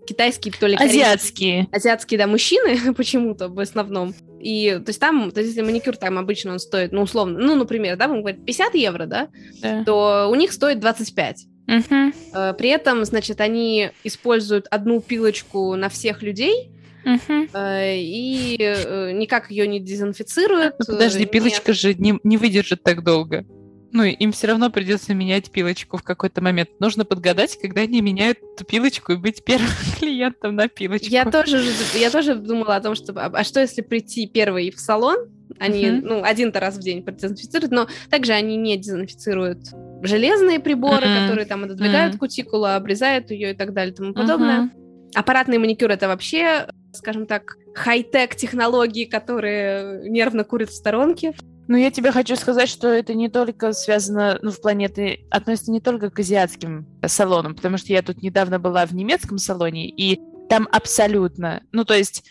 китайские, 0.05 0.53
то 0.59 0.67
ли. 0.67 0.75
Азиатские. 0.75 1.67
азиатские, 1.71 2.17
да, 2.17 2.27
мужчины 2.27 2.93
почему-то 2.97 3.47
в 3.47 3.59
основном. 3.59 4.13
И, 4.39 4.71
то 4.83 4.89
есть 4.89 4.99
там, 4.99 5.31
то 5.31 5.39
есть 5.39 5.55
если 5.55 5.61
маникюр 5.61 5.95
там 5.95 6.17
обычно 6.17 6.53
он 6.53 6.59
стоит, 6.59 6.91
ну, 6.91 7.01
условно, 7.03 7.39
ну, 7.39 7.55
например, 7.55 7.95
да, 7.95 8.07
мы 8.07 8.19
говорим 8.19 8.43
50 8.43 8.75
евро, 8.75 9.05
да, 9.05 9.29
Да. 9.61 9.83
то 9.85 10.27
у 10.31 10.35
них 10.35 10.51
стоит 10.51 10.79
25. 10.79 11.45
Мгм. 11.67 12.13
Э, 12.33 12.53
При 12.53 12.69
этом, 12.69 13.05
значит, 13.05 13.39
они 13.39 13.91
используют 14.03 14.67
одну 14.71 14.99
пилочку 14.99 15.75
на 15.75 15.89
всех 15.89 16.23
людей 16.23 16.71
Э, 17.05 17.95
и 17.97 18.57
э, 18.59 19.11
никак 19.13 19.51
ее 19.51 19.67
не 19.67 19.79
дезинфицируют. 19.79 20.75
Ну, 20.79 20.85
подожди, 20.85 21.23
э, 21.23 21.27
пилочка 21.27 21.73
же 21.73 21.93
не, 21.93 22.19
не 22.23 22.37
выдержит 22.37 22.83
так 22.83 23.03
долго. 23.03 23.45
Ну, 23.93 24.03
им 24.03 24.31
все 24.31 24.47
равно 24.47 24.69
придется 24.69 25.13
менять 25.13 25.51
пилочку 25.51 25.97
в 25.97 26.03
какой-то 26.03 26.41
момент. 26.41 26.69
Нужно 26.79 27.03
подгадать, 27.03 27.57
когда 27.61 27.81
они 27.81 27.99
меняют 28.01 28.37
эту 28.55 28.63
пилочку 28.63 29.11
и 29.11 29.17
быть 29.17 29.43
первым 29.43 29.67
клиентом 29.99 30.55
на 30.55 30.69
пилочку. 30.69 31.07
Я 31.09 31.25
тоже, 31.25 31.57
же- 31.59 31.99
я 31.99 32.09
тоже 32.09 32.35
думала 32.35 32.77
о 32.77 32.81
том, 32.81 32.95
что 32.95 33.11
а, 33.17 33.25
а 33.33 33.43
что 33.43 33.59
если 33.59 33.81
прийти 33.81 34.27
первый 34.27 34.71
в 34.71 34.79
салон, 34.79 35.17
они, 35.59 35.91
Мгм. 35.91 36.07
ну, 36.07 36.23
один-то 36.23 36.61
раз 36.61 36.77
в 36.77 36.79
день 36.79 37.03
продезинфицируют, 37.03 37.71
но 37.73 37.87
также 38.09 38.31
они 38.31 38.55
не 38.55 38.77
дезинфицируют 38.77 39.59
железные 40.03 40.59
приборы, 40.61 41.07
Мгм. 41.07 41.21
которые 41.21 41.45
там 41.45 41.65
отодвигают 41.65 42.13
Мгм. 42.13 42.19
кутикулу, 42.19 42.65
обрезают 42.67 43.29
ее 43.31 43.51
и 43.51 43.55
так 43.55 43.73
далее 43.73 43.93
и 43.93 43.95
тому 43.97 44.13
подобное. 44.13 44.61
Мгм. 44.61 44.71
Аппаратный 45.15 45.57
маникюр 45.57 45.91
это 45.91 46.07
вообще, 46.07 46.67
скажем 46.93 47.25
так, 47.25 47.57
хай-тек 47.73 48.35
технологии, 48.35 49.05
которые 49.05 50.09
нервно 50.09 50.43
курят 50.43 50.69
в 50.69 50.75
сторонке. 50.75 51.33
Ну, 51.67 51.77
я 51.77 51.91
тебе 51.91 52.11
хочу 52.11 52.35
сказать, 52.35 52.67
что 52.67 52.87
это 52.89 53.13
не 53.13 53.29
только 53.29 53.71
связано, 53.71 54.39
ну, 54.41 54.51
в 54.51 54.59
плане, 54.59 54.87
это 54.87 55.15
относится 55.29 55.71
не 55.71 55.79
только 55.79 56.09
к 56.09 56.19
азиатским 56.19 56.85
салонам, 57.05 57.55
потому 57.55 57.77
что 57.77 57.93
я 57.93 58.01
тут 58.01 58.21
недавно 58.21 58.59
была 58.59 58.85
в 58.85 58.93
немецком 58.93 59.37
салоне, 59.37 59.87
и 59.89 60.19
там 60.49 60.67
абсолютно, 60.71 61.63
ну, 61.71 61.85
то 61.85 61.93
есть, 61.93 62.25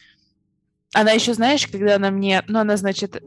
она 0.92 1.12
еще, 1.12 1.33
знаешь, 1.33 1.66
когда 1.66 1.96
она 1.96 2.11
мне, 2.11 2.42
ну, 2.49 2.59
она, 2.59 2.77
значит, 2.77 3.23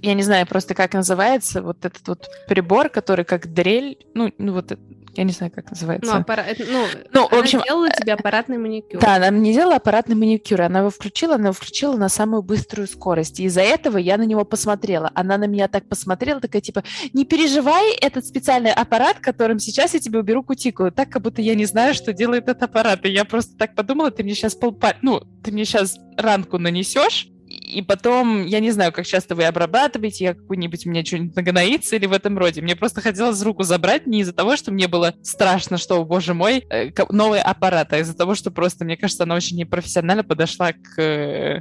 я 0.00 0.14
не 0.14 0.22
знаю 0.22 0.46
просто, 0.46 0.74
как 0.74 0.94
называется, 0.94 1.62
вот 1.62 1.84
этот 1.84 2.06
вот 2.06 2.28
прибор, 2.46 2.88
который 2.88 3.24
как 3.24 3.52
дрель, 3.52 3.98
ну, 4.14 4.32
ну 4.38 4.52
вот, 4.52 4.78
я 5.14 5.24
не 5.24 5.32
знаю, 5.32 5.52
как 5.52 5.70
называется. 5.70 6.10
Ну, 6.10 6.20
аппара- 6.20 6.44
ну, 6.58 6.86
Ну, 7.12 7.28
в 7.28 7.32
общем, 7.34 7.60
сделала 7.60 7.90
тебе 7.90 8.14
аппаратный 8.14 8.58
маникюр. 8.58 9.00
Да, 9.00 9.16
она 9.16 9.30
мне 9.30 9.52
делала 9.52 9.76
аппаратный 9.76 10.14
маникюр. 10.14 10.62
Она 10.62 10.80
его 10.80 10.90
включила, 10.90 11.34
она 11.34 11.44
его 11.48 11.52
включила 11.52 11.96
на 11.96 12.08
самую 12.08 12.42
быструю 12.42 12.88
скорость. 12.88 13.38
И 13.40 13.44
из-за 13.44 13.60
этого 13.60 13.98
я 13.98 14.16
на 14.16 14.22
него 14.22 14.44
посмотрела. 14.44 15.10
Она 15.14 15.36
на 15.36 15.44
меня 15.44 15.68
так 15.68 15.88
посмотрела, 15.88 16.40
такая 16.40 16.62
типа, 16.62 16.82
не 17.12 17.24
переживай, 17.24 17.92
этот 17.94 18.24
специальный 18.26 18.72
аппарат, 18.72 19.18
которым 19.18 19.58
сейчас 19.58 19.94
я 19.94 20.00
тебе 20.00 20.18
уберу 20.18 20.42
кутикулу. 20.42 20.90
Так, 20.90 21.10
как 21.10 21.22
будто 21.22 21.42
я 21.42 21.54
не 21.54 21.66
знаю, 21.66 21.94
что 21.94 22.12
делает 22.12 22.44
этот 22.48 22.62
аппарат. 22.62 23.04
И 23.04 23.10
я 23.10 23.24
просто 23.24 23.56
так 23.56 23.74
подумала, 23.74 24.10
ты 24.10 24.22
мне 24.24 24.34
сейчас 24.34 24.54
полпа... 24.54 24.94
Ну, 25.02 25.20
ты 25.42 25.52
мне 25.52 25.64
сейчас 25.64 25.98
ранку 26.16 26.58
нанесешь, 26.58 27.28
и 27.62 27.80
потом, 27.82 28.44
я 28.44 28.60
не 28.60 28.70
знаю, 28.70 28.92
как 28.92 29.06
часто 29.06 29.34
вы 29.34 29.44
обрабатываете, 29.44 30.24
я 30.24 30.34
какую-нибудь, 30.34 30.86
у 30.86 30.90
меня 30.90 31.04
что-нибудь 31.04 31.36
нагноится 31.36 31.96
или 31.96 32.06
в 32.06 32.12
этом 32.12 32.36
роде. 32.36 32.60
Мне 32.60 32.74
просто 32.74 33.00
хотелось 33.00 33.42
руку 33.42 33.62
забрать 33.62 34.06
не 34.06 34.20
из-за 34.20 34.32
того, 34.32 34.56
что 34.56 34.72
мне 34.72 34.88
было 34.88 35.14
страшно, 35.22 35.78
что, 35.78 36.04
боже 36.04 36.34
мой, 36.34 36.66
э, 36.70 36.90
новый 37.10 37.40
аппарат, 37.40 37.92
а 37.92 37.98
из-за 37.98 38.16
того, 38.16 38.34
что 38.34 38.50
просто, 38.50 38.84
мне 38.84 38.96
кажется, 38.96 39.22
она 39.22 39.36
очень 39.36 39.56
непрофессионально 39.56 40.24
подошла 40.24 40.72
к 40.72 41.00
э, 41.00 41.60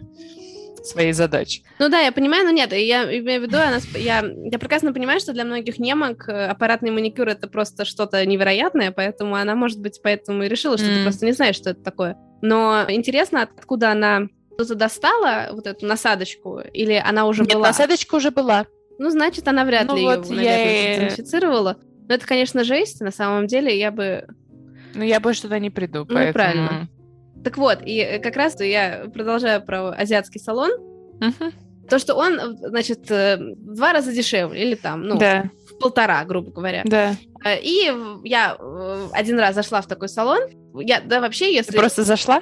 своей 0.84 1.14
задаче. 1.14 1.62
Ну 1.80 1.90
да, 1.90 2.00
я 2.00 2.12
понимаю, 2.12 2.46
но 2.46 2.52
нет, 2.52 2.74
я 2.74 3.04
имею 3.04 3.42
в 3.42 3.44
виду, 3.44 3.58
она, 3.58 3.78
я, 3.96 4.24
я 4.52 4.60
прекрасно 4.60 4.94
понимаю, 4.94 5.20
что 5.20 5.34
для 5.34 5.46
многих 5.46 5.78
немок 5.78 6.28
э, 6.28 6.48
аппаратный 6.48 6.92
маникюр 6.92 7.28
это 7.28 7.48
просто 7.48 7.86
что-то 7.86 8.26
невероятное, 8.26 8.92
поэтому 8.92 9.36
она, 9.36 9.56
может 9.56 9.80
быть, 9.80 10.00
поэтому 10.02 10.44
и 10.44 10.50
решила, 10.50 10.78
что 10.78 10.88
ты 10.88 10.98
М. 10.98 11.04
просто 11.04 11.26
не 11.26 11.34
знаешь, 11.34 11.56
что 11.56 11.70
это 11.72 11.84
такое. 11.84 12.18
Но 12.42 12.86
интересно, 12.90 13.44
откуда 13.44 13.92
она 13.92 14.28
что-то 14.64 14.76
достала, 14.80 15.50
вот 15.54 15.68
эту 15.68 15.86
насадочку, 15.86 16.60
или 16.60 16.94
она 16.94 17.26
уже 17.26 17.44
Нет, 17.44 17.54
была? 17.54 17.68
насадочка 17.68 18.16
уже 18.16 18.32
была. 18.32 18.66
Ну, 19.00 19.10
значит, 19.10 19.48
она 19.48 19.66
вряд 19.66 19.88
Ну 19.88 19.96
ли 19.96 20.04
вот 20.04 20.26
ее, 20.28 20.44
я 20.44 20.52
наверное, 20.52 21.10
дезинфицировала. 21.10 21.78
Но 22.08 22.16
это, 22.16 22.26
конечно, 22.28 22.64
жесть, 22.64 23.02
на 23.02 23.12
самом 23.12 23.48
деле, 23.48 23.78
я 23.78 23.92
бы... 23.92 24.28
Но 24.94 25.04
я 25.04 25.20
больше 25.20 25.44
туда 25.44 25.60
не 25.60 25.70
приду, 25.70 26.00
Ну, 26.00 26.06
поэтому... 26.06 26.34
правильно. 26.34 26.90
Так 27.44 27.58
вот, 27.58 27.80
и 27.86 27.98
э, 27.98 28.20
как 28.20 28.36
раз 28.36 28.60
я 28.62 29.06
продолжаю 29.12 29.66
про 29.66 29.90
азиатский 29.90 30.40
салон. 30.40 30.70
Мгм. 31.20 31.52
То, 31.90 31.98
что 31.98 32.14
он, 32.16 32.58
значит, 32.58 33.10
э, 33.10 33.38
в 33.38 33.74
два 33.76 33.94
раза 33.94 34.12
дешевле, 34.14 34.62
или 34.62 34.76
там, 34.76 35.04
ну, 35.08 35.18
Да, 35.18 35.50
в 35.70 35.80
полтора, 35.80 36.24
грубо 36.26 36.52
говоря. 36.52 36.84
да. 36.86 37.16
Э, 37.44 37.60
И 37.60 37.92
я 38.26 38.56
один 39.14 39.40
раз 39.40 39.56
зашла 39.56 39.82
в 39.82 39.88
такой 39.88 40.10
салон. 40.10 40.42
Я, 40.76 41.02
да, 41.02 41.20
вообще, 41.20 41.46
Ты 41.48 41.54
если... 41.54 41.78
просто 41.78 42.04
зашла? 42.04 42.42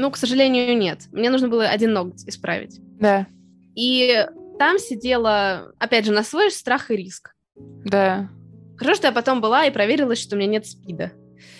Ну, 0.00 0.10
к 0.10 0.16
сожалению, 0.16 0.78
нет. 0.78 1.00
Мне 1.12 1.28
нужно 1.28 1.48
было 1.48 1.66
один 1.68 1.92
ноготь 1.92 2.24
исправить. 2.26 2.80
Да, 2.98 3.26
И 3.74 4.26
там 4.58 4.78
сидела, 4.78 5.72
опять 5.78 6.06
же, 6.06 6.12
на 6.12 6.22
свой 6.22 6.50
страх 6.50 6.90
и 6.90 6.96
риск. 6.96 7.34
да. 7.84 8.28
Хорошо, 8.78 8.96
что 8.96 9.06
я 9.08 9.12
потом 9.12 9.42
была 9.42 9.66
и 9.66 9.70
проверила, 9.70 10.16
что 10.16 10.36
у 10.36 10.38
меня 10.38 10.52
нет 10.52 10.66
спида. 10.66 11.12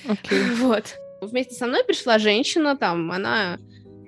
Окей. 0.08 0.42
Вот. 0.56 0.96
Вместе 1.20 1.54
со 1.54 1.66
мной 1.66 1.84
пришла 1.84 2.18
женщина, 2.18 2.78
там, 2.78 3.12
она, 3.12 3.58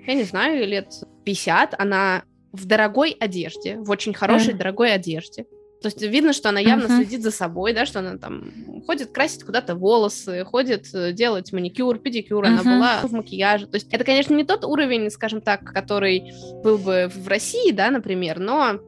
я 0.07 0.13
не 0.15 0.23
знаю, 0.23 0.67
лет 0.67 0.87
50, 1.23 1.75
она 1.79 2.23
в 2.51 2.65
дорогой 2.65 3.11
одежде, 3.11 3.77
в 3.77 3.91
очень 3.91 4.15
хорошей 4.15 4.49
Мгм. 4.49 4.57
дорогой 4.57 4.93
одежде. 4.93 5.45
То 5.83 5.87
есть 5.87 6.01
видно, 6.01 6.31
что 6.33 6.47
она 6.49 6.59
явно 6.61 6.85
Мгм. 6.87 6.97
следит 6.97 7.21
за 7.23 7.29
собой, 7.31 7.73
да, 7.73 7.85
что 7.85 7.99
она 7.99 8.17
там 8.17 8.45
ходит 8.87 9.11
красить 9.11 9.43
куда-то 9.43 9.75
волосы, 9.75 10.45
ходит 10.45 10.87
э, 10.93 11.11
делать 11.11 11.51
маникюр, 11.51 11.99
педикюр, 11.99 12.45
она 12.45 12.61
Мгм. 12.61 12.71
была 12.79 13.01
в 13.03 13.11
макияже. 13.11 13.67
То 13.67 13.75
есть 13.75 13.87
это, 13.91 14.05
конечно, 14.05 14.33
не 14.33 14.45
тот 14.45 14.63
уровень, 14.63 15.11
скажем 15.11 15.41
так, 15.41 15.73
который 15.73 16.31
был 16.63 16.77
бы 16.77 17.11
в 17.13 17.27
России, 17.27 17.71
да, 17.71 17.91
например, 17.91 18.39
но 18.39 18.79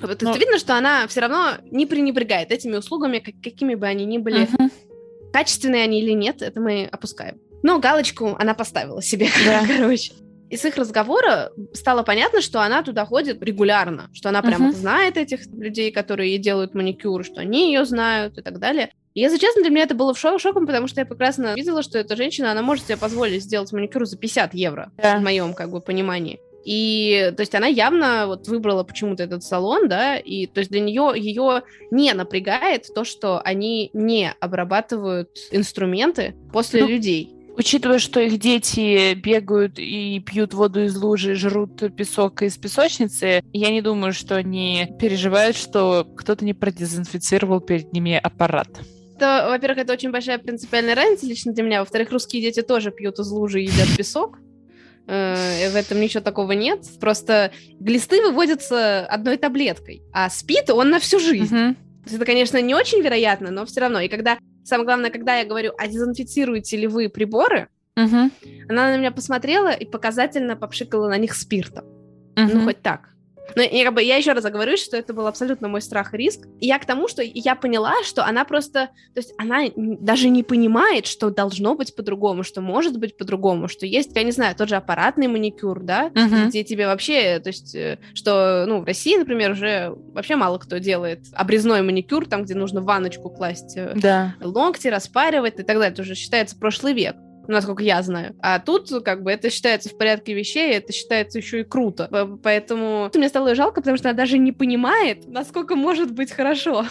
вот 0.00 0.20
Но- 0.20 0.30
это 0.30 0.38
видно, 0.38 0.58
что 0.58 0.76
она 0.76 1.06
все 1.06 1.20
равно 1.20 1.52
не 1.70 1.86
пренебрегает 1.86 2.50
этими 2.50 2.76
услугами, 2.76 3.20
как- 3.20 3.36
какими 3.42 3.76
бы 3.76 3.86
они 3.86 4.04
ни 4.04 4.18
были 4.18 4.48
Мгм. 4.52 4.70
Качественные 5.32 5.84
они 5.84 6.02
или 6.02 6.10
нет, 6.10 6.42
это 6.42 6.60
мы 6.60 6.88
опускаем. 6.90 7.38
Но 7.62 7.78
галочку 7.78 8.36
она 8.38 8.52
поставила 8.54 9.00
себе, 9.00 9.28
Да. 9.46 9.64
короче. 9.66 10.12
Из 10.52 10.62
их 10.66 10.76
разговора 10.76 11.50
стало 11.72 12.02
понятно, 12.02 12.42
что 12.42 12.60
она 12.60 12.82
туда 12.82 13.06
ходит 13.06 13.42
регулярно, 13.42 14.10
что 14.12 14.28
она 14.28 14.42
прямо 14.42 14.66
Мгм. 14.66 14.74
знает 14.76 15.16
этих 15.16 15.46
людей, 15.46 15.90
которые 15.90 16.32
ей 16.32 16.38
делают 16.38 16.74
маникюр, 16.74 17.24
что 17.24 17.40
они 17.40 17.72
ее 17.72 17.86
знают 17.86 18.36
и 18.36 18.42
так 18.42 18.58
далее. 18.58 18.90
И, 19.14 19.20
если 19.20 19.38
честно, 19.38 19.62
для 19.62 19.70
меня 19.70 19.84
это 19.84 19.94
было 19.94 20.14
шо- 20.14 20.38
шоком, 20.38 20.66
потому 20.66 20.88
что 20.88 21.00
я 21.00 21.06
прекрасно 21.06 21.54
видела, 21.54 21.82
что 21.82 21.98
эта 21.98 22.16
женщина, 22.16 22.52
она 22.52 22.60
может 22.60 22.84
себе 22.84 22.98
позволить 22.98 23.42
сделать 23.42 23.72
маникюр 23.72 24.04
за 24.04 24.18
50 24.18 24.52
евро, 24.52 24.92
Да. 25.02 25.16
в 25.16 25.22
моем 25.22 25.54
как 25.54 25.70
бы 25.70 25.80
понимании. 25.80 26.38
И, 26.66 27.32
то 27.34 27.40
есть, 27.40 27.54
она 27.54 27.66
явно 27.66 28.26
вот 28.26 28.46
выбрала 28.46 28.84
почему-то 28.84 29.22
этот 29.22 29.42
салон, 29.42 29.88
да, 29.88 30.16
и, 30.18 30.46
то 30.46 30.60
есть, 30.60 30.70
для 30.70 30.80
нее 30.80 31.12
ее 31.16 31.62
не 31.90 32.12
напрягает 32.12 32.86
то, 32.94 33.04
что 33.04 33.40
они 33.40 33.88
не 33.94 34.32
обрабатывают 34.38 35.30
инструменты 35.50 36.34
после 36.52 36.82
Ну, 36.82 36.88
людей. 36.88 37.34
Учитывая, 37.56 37.98
что 37.98 38.20
их 38.20 38.38
дети 38.38 39.14
бегают 39.14 39.78
и 39.78 40.20
пьют 40.20 40.54
воду 40.54 40.84
из 40.84 40.96
лужи, 40.96 41.34
жрут 41.34 41.94
песок 41.94 42.42
из 42.42 42.56
песочницы, 42.56 43.42
я 43.52 43.70
не 43.70 43.82
думаю, 43.82 44.12
что 44.14 44.36
они 44.36 44.88
переживают, 44.98 45.56
что 45.56 46.06
кто-то 46.16 46.44
не 46.44 46.54
продезинфицировал 46.54 47.60
перед 47.60 47.92
ними 47.92 48.18
аппарат. 48.22 48.68
Это, 49.16 49.46
во-первых, 49.50 49.78
это 49.78 49.92
очень 49.92 50.10
большая 50.10 50.38
принципиальная 50.38 50.94
разница 50.94 51.26
лично 51.26 51.52
для 51.52 51.62
меня. 51.62 51.80
Во-вторых, 51.80 52.10
русские 52.10 52.42
дети 52.42 52.62
тоже 52.62 52.90
пьют 52.90 53.18
из 53.18 53.30
лужи 53.30 53.60
и 53.60 53.66
едят 53.66 53.88
песок. 53.96 54.38
Э, 55.06 55.70
В 55.70 55.76
этом 55.76 56.00
ничего 56.00 56.22
такого 56.22 56.52
нет. 56.52 56.80
Просто 57.00 57.52
глисты 57.78 58.22
выводятся 58.22 59.04
одной 59.06 59.36
таблеткой, 59.36 60.02
а 60.12 60.30
спит 60.30 60.70
он 60.70 60.90
на 60.90 60.98
всю 60.98 61.20
жизнь. 61.20 61.54
Мгм. 61.54 61.74
То 61.74 62.06
есть 62.06 62.16
это, 62.16 62.24
конечно, 62.24 62.60
не 62.60 62.74
очень 62.74 63.00
вероятно, 63.00 63.50
но 63.50 63.64
все 63.66 63.80
равно. 63.82 64.00
И 64.00 64.08
когда, 64.08 64.38
самое 64.64 64.86
главное, 64.86 65.10
когда 65.10 65.36
я 65.38 65.44
говорю, 65.44 65.72
а 65.78 65.86
дезинфицируете 65.88 66.76
ли 66.76 66.86
вы 66.86 67.08
приборы, 67.08 67.68
Мгм. 67.96 68.30
она 68.68 68.90
на 68.90 68.96
меня 68.96 69.10
посмотрела 69.12 69.70
и 69.72 69.84
показательно 69.84 70.56
попшикала 70.56 71.08
на 71.08 71.18
них 71.18 71.34
спиртом. 71.34 71.84
Ну, 72.36 72.44
Мгм. 72.46 72.64
хоть 72.64 72.82
так. 72.82 73.10
Но 73.56 73.62
я, 73.62 73.84
как 73.84 73.94
бы, 73.94 74.02
я 74.02 74.16
еще 74.16 74.32
раз 74.32 74.44
оговорюсь, 74.44 74.82
что 74.82 74.96
это 74.96 75.12
был 75.12 75.26
абсолютно 75.26 75.68
мой 75.68 75.82
страх 75.82 76.14
и 76.14 76.16
риск. 76.16 76.46
И 76.60 76.66
я 76.66 76.78
к 76.78 76.86
тому, 76.86 77.08
что 77.08 77.22
я 77.22 77.54
поняла, 77.54 77.92
что 78.04 78.24
она 78.24 78.44
просто... 78.44 78.88
То 79.14 79.18
есть 79.18 79.34
она 79.36 79.62
даже 79.76 80.28
не 80.30 80.42
понимает, 80.42 81.06
что 81.06 81.28
должно 81.30 81.74
быть 81.74 81.94
по-другому, 81.94 82.44
что 82.44 82.60
может 82.60 82.98
быть 82.98 83.16
по-другому, 83.16 83.68
что 83.68 83.84
есть, 83.84 84.14
я 84.16 84.22
не 84.22 84.30
знаю, 84.30 84.54
тот 84.56 84.68
же 84.68 84.76
аппаратный 84.76 85.26
маникюр, 85.26 85.80
да, 85.82 86.10
Мгм. 86.14 86.48
где 86.48 86.64
тебе 86.64 86.86
вообще... 86.86 87.40
То 87.40 87.48
есть, 87.50 87.74
э, 87.74 87.98
что, 88.14 88.64
ну, 88.66 88.80
в 88.80 88.84
России, 88.84 89.16
например, 89.16 89.50
уже 89.50 89.92
вообще 90.14 90.36
мало 90.36 90.58
кто 90.58 90.78
делает 90.78 91.20
обрезной 91.34 91.82
маникюр, 91.82 92.26
там, 92.26 92.44
где 92.44 92.54
нужно 92.54 92.80
в 92.80 92.84
ванночку 92.84 93.28
класть 93.28 93.76
э, 93.76 93.92
Да. 93.96 94.34
локти, 94.40 94.88
распаривать 94.88 95.54
и 95.58 95.62
так 95.62 95.76
далее. 95.76 95.90
Это 95.90 96.02
уже 96.02 96.14
считается 96.14 96.56
прошлый 96.58 96.94
век 96.94 97.16
насколько 97.48 97.82
я 97.82 98.02
знаю. 98.02 98.34
А 98.40 98.58
тут, 98.58 98.90
как 99.04 99.22
бы, 99.22 99.30
это 99.30 99.50
считается 99.50 99.88
в 99.88 99.96
порядке 99.96 100.34
вещей, 100.34 100.72
это 100.72 100.92
считается 100.92 101.38
еще 101.38 101.60
и 101.60 101.64
круто. 101.64 102.08
Поэтому 102.42 103.10
мне 103.14 103.28
стало 103.28 103.48
ее 103.48 103.54
жалко, 103.54 103.80
потому 103.80 103.96
что 103.96 104.10
она 104.10 104.16
даже 104.16 104.38
не 104.38 104.52
понимает, 104.52 105.26
насколько 105.28 105.76
может 105.76 106.12
быть 106.12 106.32
хорошо. 106.32 106.86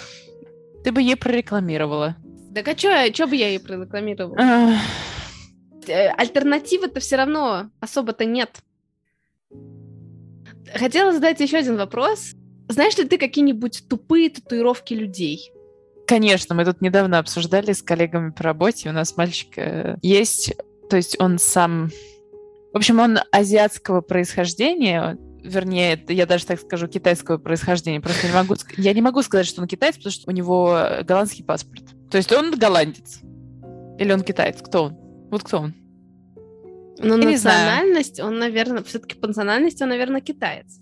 Ты 0.83 0.91
бы 0.91 1.01
ей 1.01 1.15
прорекламировала. 1.15 2.15
Так 2.53 2.67
а 2.67 2.77
что 2.77 3.27
бы 3.27 3.35
я 3.35 3.49
ей 3.49 3.59
прорекламировала? 3.59 4.37
Э, 5.87 6.07
Альтернативы-то 6.09 6.99
все 6.99 7.15
равно 7.15 7.69
особо-то 7.79 8.25
нет. 8.25 8.59
Хотела 10.73 11.11
задать 11.11 11.39
еще 11.39 11.57
один 11.57 11.77
вопрос. 11.77 12.33
Знаешь 12.67 12.97
ли 12.97 13.05
ты 13.05 13.17
какие-нибудь 13.17 13.85
тупые 13.89 14.29
татуировки 14.29 14.93
людей? 14.93 15.51
Конечно, 16.07 16.55
мы 16.55 16.65
тут 16.65 16.81
недавно 16.81 17.19
обсуждали 17.19 17.73
с 17.73 17.81
коллегами 17.81 18.31
по 18.31 18.43
работе. 18.43 18.89
У 18.89 18.93
нас 18.93 19.15
мальчик 19.17 19.57
э, 19.57 19.97
есть, 20.01 20.53
то 20.89 20.97
есть 20.97 21.19
он 21.19 21.39
сам... 21.39 21.89
В 22.73 22.77
общем, 22.77 22.99
он 22.99 23.19
азиатского 23.31 24.01
происхождения, 24.01 25.17
вернее, 25.43 26.03
я 26.07 26.25
даже 26.25 26.45
так 26.45 26.59
скажу, 26.59 26.87
китайского 26.87 27.37
происхождения. 27.37 28.01
Просто 28.01 28.27
не 28.27 28.33
могу, 28.33 28.55
я 28.77 28.93
не 28.93 29.01
могу 29.01 29.21
сказать, 29.21 29.45
что 29.45 29.61
он 29.61 29.67
китаец, 29.67 29.95
потому 29.95 30.11
что 30.11 30.29
у 30.29 30.33
него 30.33 30.79
голландский 31.03 31.43
паспорт. 31.43 31.83
То 32.09 32.17
есть 32.17 32.31
он 32.31 32.57
голландец. 32.57 33.19
Или 33.99 34.11
он 34.11 34.21
китаец? 34.21 34.61
Кто 34.61 34.85
он? 34.85 34.97
Вот 35.29 35.43
кто 35.43 35.59
он? 35.59 35.75
Но 36.97 37.17
Я 37.17 37.31
национальность, 37.31 38.19
он, 38.19 38.37
наверное, 38.37 38.83
все-таки 38.83 39.15
по 39.15 39.27
национальности 39.27 39.83
он, 39.83 39.89
наверное, 39.89 40.21
китаец. 40.21 40.80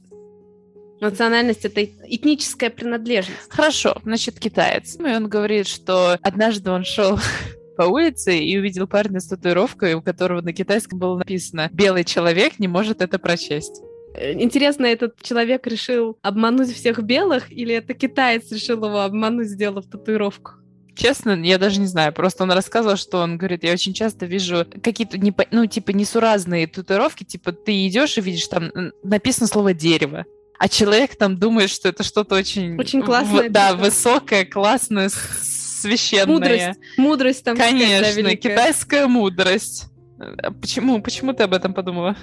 Национальность— 1.02 1.62
это 1.66 1.84
этническая 1.84 2.70
принадлежность. 2.70 3.50
Хорошо, 3.50 3.96
значит, 4.04 4.40
китаец. 4.40 4.98
И 5.00 5.04
он 5.04 5.30
говорит, 5.30 5.68
что 5.68 6.18
однажды 6.22 6.72
он 6.72 6.84
шел 6.84 7.20
по 7.78 7.84
улице 7.84 8.38
и 8.38 8.58
увидел 8.58 8.88
парня 8.88 9.20
с 9.20 9.28
татуировкой, 9.28 9.94
у 9.94 10.02
которого 10.02 10.42
на 10.42 10.52
китайском 10.54 11.00
было 11.00 11.18
написано 11.18 11.70
«Белый 11.72 12.04
человек 12.04 12.60
не 12.60 12.68
может 12.68 13.02
это 13.02 13.18
прочесть». 13.18 13.82
Э, 14.14 14.34
интересно, 14.34 14.86
этот 14.86 15.22
человек 15.22 15.66
решил 15.68 16.18
обмануть 16.22 16.74
всех 16.74 17.02
белых, 17.02 17.52
или 17.52 17.76
это 17.76 17.94
китаец 17.94 18.52
решил 18.52 18.84
его 18.84 19.02
обмануть, 19.02 19.48
сделав 19.48 19.86
татуировку? 19.86 20.54
Честно, 20.96 21.42
я 21.42 21.58
даже 21.58 21.80
не 21.80 21.88
знаю. 21.88 22.12
Просто 22.12 22.44
он 22.44 22.52
рассказывал, 22.52 22.98
что 22.98 23.20
он 23.20 23.38
говорит, 23.38 23.64
я 23.64 23.72
очень 23.72 23.94
часто 23.94 24.26
вижу 24.26 24.66
какие-то, 24.84 25.18
ну, 25.52 25.66
типа, 25.66 25.92
несуразные 25.92 26.68
татуировки, 26.68 27.24
типа, 27.24 27.54
ты 27.54 27.88
идешь 27.88 28.18
и 28.18 28.22
видишь, 28.22 28.48
там 28.48 28.70
написано 29.04 29.48
слово 29.48 29.74
«дерево», 29.74 30.26
а 30.60 30.68
человек 30.68 31.16
там 31.16 31.38
думает, 31.38 31.70
что 31.70 31.88
это 31.88 32.04
что-то 32.04 32.36
очень... 32.36 32.78
Очень 32.78 33.02
классное. 33.02 33.48
В, 33.48 33.52
да, 33.52 33.76
высокое, 33.76 34.44
классное, 34.44 35.10
священное. 35.10 36.26
Мудрость. 36.26 36.80
Мудрость 36.98 37.44
там. 37.46 37.58
Конечно, 37.58 38.24
да, 38.24 38.36
китайская 38.36 39.08
мудрость. 39.08 39.86
А 40.20 40.52
почему, 40.52 41.02
почему 41.02 41.32
ты 41.32 41.44
об 41.44 41.54
этом 41.54 41.74
подумала? 41.74 42.18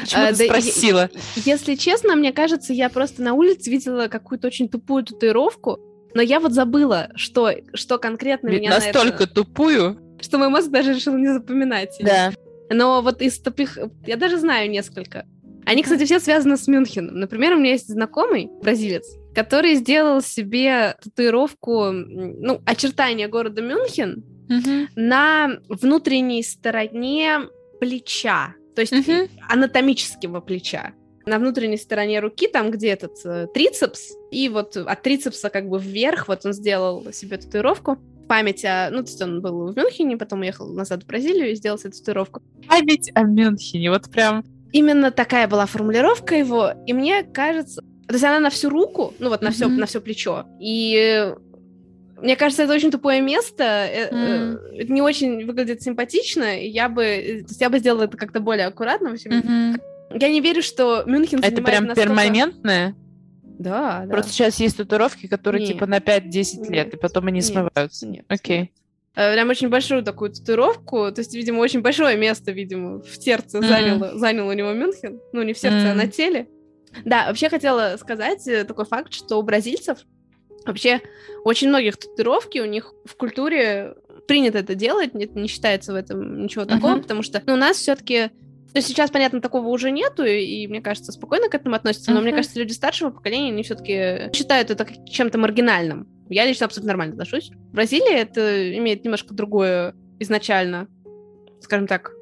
Почему 0.00 0.22
а, 0.22 0.32
ты 0.32 0.38
да 0.38 0.44
спросила? 0.44 1.10
Если 1.34 1.74
честно, 1.74 2.14
мне 2.14 2.32
кажется, 2.32 2.72
я 2.72 2.88
просто 2.88 3.20
на 3.22 3.34
улице 3.34 3.68
видела 3.68 4.06
какую-то 4.06 4.46
очень 4.46 4.68
тупую 4.68 5.04
татуировку, 5.04 5.80
но 6.14 6.22
я 6.22 6.38
вот 6.38 6.52
забыла, 6.52 7.10
что, 7.16 7.50
что 7.74 7.98
конкретно 7.98 8.48
Ведь 8.48 8.60
меня 8.60 8.70
настолько 8.70 9.18
на 9.18 9.24
это... 9.24 9.26
тупую, 9.26 9.98
что 10.20 10.38
мой 10.38 10.50
мозг 10.50 10.68
даже 10.68 10.94
решил 10.94 11.16
не 11.16 11.32
запоминать. 11.32 11.96
Да. 12.00 12.32
Но 12.70 13.02
вот 13.02 13.20
из 13.22 13.40
тупых... 13.40 13.76
Я 14.06 14.16
даже 14.16 14.38
знаю 14.38 14.70
несколько. 14.70 15.26
Они, 15.66 15.82
кстати, 15.82 16.04
все 16.04 16.20
связаны 16.20 16.56
с 16.56 16.68
Мюнхеном. 16.68 17.18
Например, 17.18 17.54
у 17.54 17.58
меня 17.58 17.72
есть 17.72 17.88
знакомый 17.88 18.48
бразилец, 18.62 19.04
который 19.34 19.74
сделал 19.74 20.22
себе 20.22 20.94
татуировку, 21.02 21.90
ну, 21.90 22.60
очертания 22.64 23.26
города 23.26 23.62
Мюнхен 23.62 24.24
угу. 24.48 24.88
на 24.94 25.58
внутренней 25.68 26.44
стороне 26.44 27.40
плеча, 27.80 28.54
то 28.76 28.80
есть 28.80 28.92
угу. 28.92 29.28
анатомического 29.48 30.40
плеча. 30.40 30.92
На 31.26 31.40
внутренней 31.40 31.78
стороне 31.78 32.20
руки, 32.20 32.46
там, 32.46 32.70
где 32.70 32.90
этот 32.90 33.16
э, 33.24 33.48
трицепс, 33.52 34.12
и 34.30 34.48
вот 34.48 34.76
от 34.76 35.02
трицепса 35.02 35.50
как 35.50 35.68
бы 35.68 35.80
вверх, 35.80 36.28
вот 36.28 36.46
он 36.46 36.52
сделал 36.52 37.04
себе 37.12 37.38
татуировку 37.38 37.98
память 38.28 38.64
о... 38.64 38.90
Ну, 38.90 38.98
то 38.98 39.08
есть 39.08 39.22
он 39.22 39.40
был 39.40 39.72
в 39.72 39.76
Мюнхене, 39.76 40.16
потом 40.16 40.40
уехал 40.40 40.72
назад 40.72 41.02
в 41.02 41.06
Бразилию 41.06 41.50
и 41.50 41.54
сделал 41.54 41.78
себе 41.78 41.90
татуировку. 41.90 42.42
Память 42.68 43.10
о 43.14 43.22
Мюнхене, 43.22 43.90
вот 43.90 44.08
прям... 44.10 44.44
Именно 44.76 45.10
такая 45.10 45.48
была 45.48 45.64
формулировка 45.64 46.34
его, 46.34 46.72
и 46.86 46.92
мне 46.92 47.22
кажется... 47.22 47.80
То 48.06 48.12
есть 48.12 48.24
она 48.24 48.40
на 48.40 48.50
всю 48.50 48.68
руку, 48.68 49.14
ну 49.18 49.30
вот 49.30 49.40
на 49.40 49.50
все, 49.50 49.64
mm-hmm. 49.64 49.78
на 49.78 49.86
все 49.86 50.00
плечо. 50.00 50.44
И 50.60 51.34
мне 52.18 52.36
кажется, 52.36 52.64
это 52.64 52.74
очень 52.74 52.90
тупое 52.90 53.20
место. 53.20 53.64
Mm. 53.64 54.58
Это 54.78 54.92
не 54.92 55.02
очень 55.02 55.46
выглядит 55.46 55.82
симпатично. 55.82 56.60
Я 56.62 56.88
бы, 56.88 57.02
то 57.02 57.48
есть 57.48 57.60
я 57.60 57.70
бы 57.70 57.78
сделала 57.78 58.04
это 58.04 58.16
как-то 58.16 58.40
более 58.40 58.66
аккуратно. 58.66 59.10
В 59.10 59.14
общем, 59.14 59.30
mm-hmm. 59.30 59.80
Я 60.20 60.28
не 60.28 60.40
верю, 60.40 60.62
что 60.62 61.04
Мюнхен 61.06 61.40
Это 61.42 61.62
прям 61.62 61.86
настолько... 61.86 62.08
перманентное? 62.08 62.94
Да, 63.42 64.02
да. 64.04 64.12
Просто 64.12 64.32
сейчас 64.32 64.60
есть 64.60 64.76
татуировки, 64.76 65.26
которые 65.26 65.62
нет, 65.62 65.72
типа 65.72 65.86
на 65.86 65.98
5-10 65.98 66.70
лет, 66.70 66.94
и 66.94 66.96
потом 66.98 67.26
они 67.26 67.36
нет, 67.36 67.44
смываются. 67.46 68.06
Нет. 68.06 68.24
Окей. 68.28 68.62
Э, 68.62 68.85
прям 69.16 69.48
очень 69.48 69.68
большую 69.68 70.02
такую 70.02 70.30
татуировку, 70.30 71.10
то 71.10 71.20
есть, 71.20 71.34
видимо, 71.34 71.60
очень 71.60 71.80
большое 71.80 72.16
место, 72.18 72.52
видимо, 72.52 73.00
в 73.00 73.16
сердце 73.16 73.58
mm-hmm. 73.58 73.68
заняло, 73.68 74.18
занял 74.18 74.46
у 74.46 74.52
него 74.52 74.72
Мюнхен. 74.72 75.20
Ну, 75.32 75.42
не 75.42 75.54
в 75.54 75.58
сердце, 75.58 75.86
mm-hmm. 75.86 75.92
а 75.92 75.94
на 75.94 76.06
теле. 76.06 76.48
Да, 77.04 77.26
вообще 77.28 77.48
хотела 77.48 77.96
сказать 77.98 78.46
э, 78.46 78.64
такой 78.64 78.84
факт, 78.84 79.14
что 79.14 79.38
у 79.38 79.42
бразильцев 79.42 79.98
вообще 80.66 81.00
очень 81.44 81.68
многих 81.68 81.96
татуировки, 81.96 82.58
у 82.58 82.66
них 82.66 82.92
в 83.04 83.16
культуре 83.16 83.94
принято 84.28 84.58
это 84.58 84.74
делать, 84.74 85.10
это 85.14 85.38
не 85.38 85.48
считается 85.48 85.92
в 85.92 85.96
этом 85.96 86.42
ничего 86.42 86.66
такого, 86.66 86.96
mm-hmm. 86.96 87.02
потому 87.02 87.22
что 87.22 87.42
ну, 87.46 87.54
у 87.54 87.56
нас 87.56 87.78
все-таки 87.78 88.30
то 88.76 88.78
есть 88.78 88.88
сейчас, 88.88 89.10
понятно, 89.10 89.40
такого 89.40 89.68
уже 89.68 89.90
нету, 89.90 90.22
и, 90.22 90.66
мне 90.66 90.82
кажется, 90.82 91.10
спокойно 91.10 91.48
к 91.48 91.54
этому 91.54 91.74
относятся, 91.74 92.10
но 92.10 92.18
uh-huh. 92.18 92.22
мне 92.24 92.32
кажется, 92.32 92.58
люди 92.58 92.72
старшего 92.72 93.08
поколения, 93.08 93.48
они 93.48 93.62
все-таки 93.62 94.30
считают 94.34 94.70
это 94.70 94.86
чем-то 95.06 95.38
маргинальным. 95.38 96.06
Я 96.28 96.46
лично 96.46 96.66
абсолютно 96.66 96.88
нормально 96.88 97.14
отношусь. 97.14 97.50
В 97.50 97.74
Бразилии 97.74 98.14
это 98.14 98.76
имеет 98.76 99.04
немножко 99.04 99.34
другое 99.34 99.94
изначально, 100.18 100.88
скажем 101.60 101.86
так, 101.86 102.12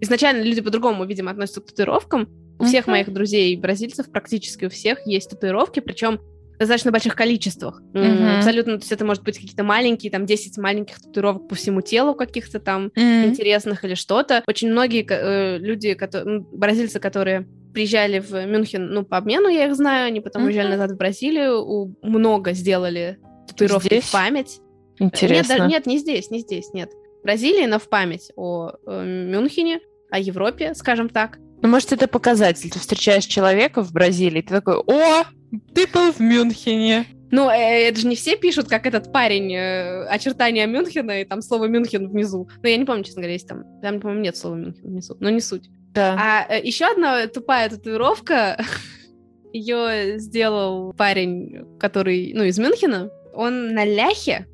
изначально 0.00 0.42
люди 0.42 0.60
по-другому, 0.60 1.04
видимо, 1.04 1.30
относятся 1.30 1.60
к 1.60 1.66
татуировкам. 1.66 2.28
У 2.58 2.62
uh-huh. 2.62 2.66
всех 2.66 2.86
моих 2.86 3.12
друзей 3.12 3.56
бразильцев, 3.56 4.10
практически 4.10 4.64
у 4.64 4.70
всех, 4.70 5.06
есть 5.06 5.30
татуировки, 5.30 5.80
причем 5.80 6.20
достаточно 6.58 6.90
больших 6.90 7.14
количествах. 7.14 7.82
Mm-hmm. 7.92 8.38
Абсолютно, 8.38 8.72
то 8.74 8.80
есть 8.80 8.92
это 8.92 9.04
может 9.04 9.22
быть 9.22 9.38
какие-то 9.38 9.64
маленькие, 9.64 10.10
там, 10.10 10.26
10 10.26 10.58
маленьких 10.58 11.00
татуировок 11.00 11.48
по 11.48 11.54
всему 11.54 11.80
телу 11.80 12.14
каких-то 12.14 12.60
там 12.60 12.86
mm-hmm. 12.86 13.26
интересных 13.26 13.84
или 13.84 13.94
что-то. 13.94 14.42
Очень 14.46 14.70
многие 14.70 15.06
э, 15.08 15.58
люди, 15.58 15.94
которые, 15.94 16.40
бразильцы, 16.52 16.98
которые 16.98 17.46
приезжали 17.74 18.20
в 18.20 18.32
Мюнхен, 18.46 18.86
ну, 18.86 19.04
по 19.04 19.18
обмену 19.18 19.48
я 19.48 19.66
их 19.66 19.76
знаю, 19.76 20.06
они 20.06 20.20
потом 20.20 20.42
mm-hmm. 20.42 20.46
уезжали 20.46 20.68
назад 20.68 20.92
в 20.92 20.96
Бразилию, 20.96 21.62
у, 21.62 21.94
много 22.02 22.52
сделали 22.52 23.18
татуировки 23.56 23.86
здесь? 23.86 24.04
в 24.04 24.12
память. 24.12 24.60
Интересно. 24.98 25.52
Нет, 25.52 25.58
да, 25.58 25.66
нет, 25.66 25.86
не 25.86 25.98
здесь, 25.98 26.30
не 26.30 26.40
здесь, 26.40 26.72
нет. 26.72 26.90
В 27.20 27.24
Бразилии, 27.24 27.66
но 27.66 27.78
в 27.78 27.88
память 27.88 28.30
о, 28.36 28.72
о 28.86 29.02
Мюнхене, 29.02 29.80
о 30.10 30.18
Европе, 30.18 30.74
скажем 30.74 31.08
так. 31.08 31.38
Ну, 31.62 31.68
может, 31.68 31.92
это 31.92 32.06
показатель. 32.06 32.70
Ты 32.70 32.78
встречаешь 32.78 33.24
человека 33.24 33.82
в 33.82 33.92
Бразилии, 33.92 34.42
ты 34.42 34.54
такой, 34.54 34.76
о, 34.76 35.24
ты 35.74 35.86
был 35.86 36.12
в 36.12 36.20
Мюнхене. 36.20 37.06
Ну, 37.30 37.50
э, 37.50 37.88
это 37.88 38.00
же 38.00 38.06
не 38.06 38.16
все 38.16 38.36
пишут, 38.36 38.68
как 38.68 38.86
этот 38.86 39.12
парень, 39.12 39.52
э, 39.52 40.06
очертания 40.06 40.66
Мюнхена 40.66 41.22
и 41.22 41.24
там 41.24 41.42
слово 41.42 41.66
Мюнхен 41.66 42.08
внизу. 42.08 42.48
Но 42.62 42.68
я 42.68 42.76
не 42.76 42.84
помню, 42.84 43.04
честно 43.04 43.22
говоря, 43.22 43.32
есть 43.32 43.48
там. 43.48 43.64
Там, 43.82 44.00
по-моему, 44.00 44.22
нет 44.22 44.36
слова 44.36 44.54
Мюнхен 44.54 44.88
внизу, 44.88 45.16
но 45.18 45.30
не 45.30 45.40
суть. 45.40 45.68
Да. 45.92 46.16
А 46.18 46.54
э, 46.54 46.60
еще 46.62 46.86
одна 46.86 47.26
тупая 47.26 47.68
татуировка. 47.68 48.64
Ее 49.52 50.18
сделал 50.18 50.92
парень, 50.92 51.78
который, 51.80 52.32
ну, 52.34 52.44
из 52.44 52.58
Мюнхена. 52.58 53.10
Он 53.36 53.74
на 53.74 53.84
ляхе, 53.84 54.46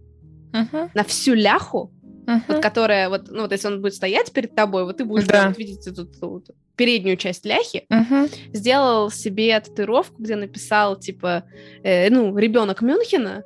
uh-huh. 0.52 0.90
на 0.94 1.04
всю 1.04 1.34
ляху, 1.34 1.92
uh-huh. 2.26 2.40
вот 2.48 2.62
которая, 2.62 3.08
вот, 3.08 3.30
ну, 3.30 3.42
вот 3.42 3.52
если 3.52 3.68
он 3.68 3.80
будет 3.80 3.94
стоять 3.94 4.32
перед 4.32 4.54
тобой, 4.54 4.84
вот 4.84 4.98
ты 4.98 5.04
будешь 5.04 5.26
да. 5.26 5.48
вот, 5.48 5.58
видеть 5.58 5.86
эту, 5.86 6.02
эту, 6.02 6.44
переднюю 6.76 7.16
часть 7.16 7.44
ляхи, 7.44 7.86
uh-huh. 7.90 8.30
сделал 8.52 9.10
себе 9.10 9.58
татуировку, 9.60 10.22
где 10.22 10.36
написал, 10.36 10.98
типа, 10.98 11.44
э, 11.82 12.10
ну, 12.10 12.36
ребенок 12.36 12.82
Мюнхена, 12.82 13.44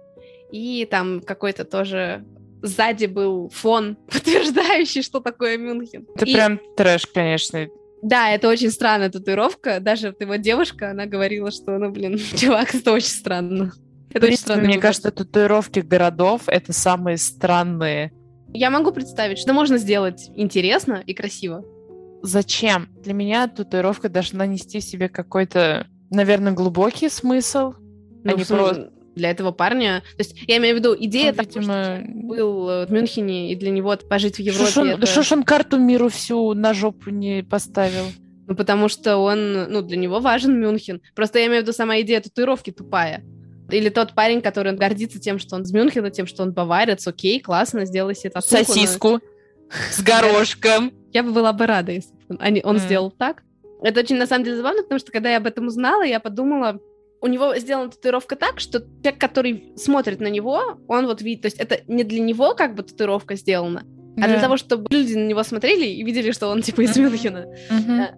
и 0.53 0.87
там 0.91 1.21
какой-то 1.21 1.65
тоже 1.65 2.25
сзади 2.63 3.07
был 3.07 3.51
фон, 3.51 3.97
подтверждающий, 4.11 5.03
что 5.03 5.21
такое 5.21 5.59
Мюнхен. 5.59 6.07
Это 6.15 6.25
и... 6.25 6.35
прям 6.35 6.61
трэш, 6.77 7.07
конечно. 7.07 7.67
Да, 8.03 8.31
это 8.31 8.49
очень 8.49 8.71
странная 8.71 9.11
татуировка. 9.11 9.81
Даже 9.81 10.09
вот 10.09 10.21
его 10.21 10.37
девушка, 10.37 10.91
она 10.91 11.07
говорила, 11.07 11.51
что, 11.51 11.79
ну, 11.79 11.91
блин, 11.91 12.19
чувак, 12.37 12.75
это 12.75 12.93
очень 12.93 13.09
странно. 13.09 13.73
Это 14.17 14.27
очень 14.27 14.37
странно. 14.37 14.65
Мне 14.65 14.79
кажется, 14.79 15.11
татуировки 15.11 15.81
городов— 15.81 16.43
это 16.47 16.73
самые 16.73 17.17
странные. 17.17 18.13
Я 18.53 18.71
могу 18.71 18.93
представить, 18.93 19.39
что 19.39 19.53
можно 19.53 19.77
сделать 19.79 20.31
интересно 20.35 21.03
и 21.05 21.15
красиво 21.15 21.65
зачем? 22.27 22.89
Для 23.03 23.15
меня 23.15 23.49
татуировка 23.49 24.09
должна 24.09 24.47
нести 24.47 24.81
в 24.81 24.85
себе 24.85 25.09
какой-то, 25.09 25.87
наверное, 26.11 26.53
глубокий 26.53 27.09
смысл, 27.09 27.59
а 27.59 27.75
ну, 28.25 28.33
а 28.33 28.35
не 28.35 28.45
просто... 28.45 28.93
Для 29.15 29.31
этого 29.31 29.51
парня... 29.51 30.03
То 30.19 30.25
есть 30.25 30.37
я 30.47 30.59
имею 30.59 30.77
в 30.77 30.79
виду, 30.79 30.95
идея 30.95 31.33
ну, 31.35 31.43
видимо... 31.43 31.65
того, 31.65 31.65
что 31.65 32.05
был 32.13 32.87
в 32.87 32.93
Мюнхене, 32.93 33.51
и 33.51 33.57
для 33.57 33.71
него 33.71 33.97
пожить 33.97 34.37
в 34.37 34.41
Европе... 34.41 34.71
Что 35.07 35.21
это... 35.21 35.35
он 35.35 35.43
карту 35.43 35.79
миру 35.79 36.11
всю 36.11 36.53
на 36.53 36.75
жопу 36.75 37.09
не 37.09 37.43
поставил? 37.43 38.05
Ну, 38.47 38.55
потому 38.55 38.89
что 38.89 39.17
он, 39.17 39.73
ну, 39.73 39.81
для 39.81 39.97
него 39.97 40.21
важен 40.21 40.61
Мюнхен. 40.61 41.01
Просто 41.15 41.39
я 41.39 41.47
имею 41.47 41.61
в 41.61 41.63
виду, 41.63 41.73
сама 41.73 41.99
идея 42.03 42.21
татуировки 42.21 42.73
тупая. 42.73 43.25
Или 43.71 43.89
тот 43.89 44.15
парень, 44.15 44.41
который 44.43 44.73
гордится 44.73 45.19
тем, 45.19 45.39
что 45.39 45.57
он 45.57 45.63
из 45.63 45.73
Мюнхена, 45.73 46.11
тем, 46.11 46.27
что 46.27 46.43
он 46.43 46.53
баварец, 46.53 47.07
окей, 47.07 47.41
классно, 47.41 47.85
сделай 47.85 48.15
себе 48.15 48.31
татуировку. 48.31 48.73
Сосиску 48.73 49.11
но... 49.11 49.21
с 49.91 50.03
горошком. 50.03 50.93
Я 51.13 51.23
бы 51.23 51.33
была 51.33 51.53
бы 51.53 51.67
рада, 51.67 51.93
если 51.93 52.13
он, 52.29 52.39
он 52.39 52.77
mm. 52.77 52.81
сделал 52.81 53.11
так. 53.11 53.43
Это 53.83 54.01
очень, 54.01 54.17
на 54.17 54.27
самом 54.27 54.45
деле, 54.45 54.57
забавно, 54.57 54.83
потому 54.83 54.99
что, 54.99 55.13
когда 55.13 55.31
я 55.31 55.39
об 55.39 55.47
этом 55.47 55.67
узнала, 55.67 56.03
я 56.03 56.21
подумала, 56.21 56.81
у 57.21 57.27
него 57.27 57.57
сделана 57.57 57.91
татуировка 57.91 58.37
так, 58.37 58.61
что 58.61 58.81
человек, 58.81 59.21
который 59.21 59.73
смотрит 59.77 60.21
на 60.21 60.29
него, 60.29 60.79
он 60.87 61.07
вот 61.07 61.23
видит, 61.23 61.43
то 61.43 61.47
есть 61.47 61.59
это 61.59 61.81
не 61.89 62.05
для 62.05 62.21
него 62.21 62.55
как 62.55 62.75
бы 62.75 62.83
татуировка 62.83 63.35
сделана, 63.37 63.83
да. 64.17 64.25
а 64.25 64.29
для 64.29 64.41
того, 64.41 64.57
чтобы 64.57 64.87
люди 64.91 65.15
на 65.15 65.27
него 65.27 65.43
смотрели 65.43 65.87
и 65.87 66.03
видели, 66.05 66.31
что 66.31 66.49
он 66.49 66.63
типа 66.63 66.83
из 66.83 66.97
Мюнхена. 66.97 67.47
Mm-hmm. 67.71 68.09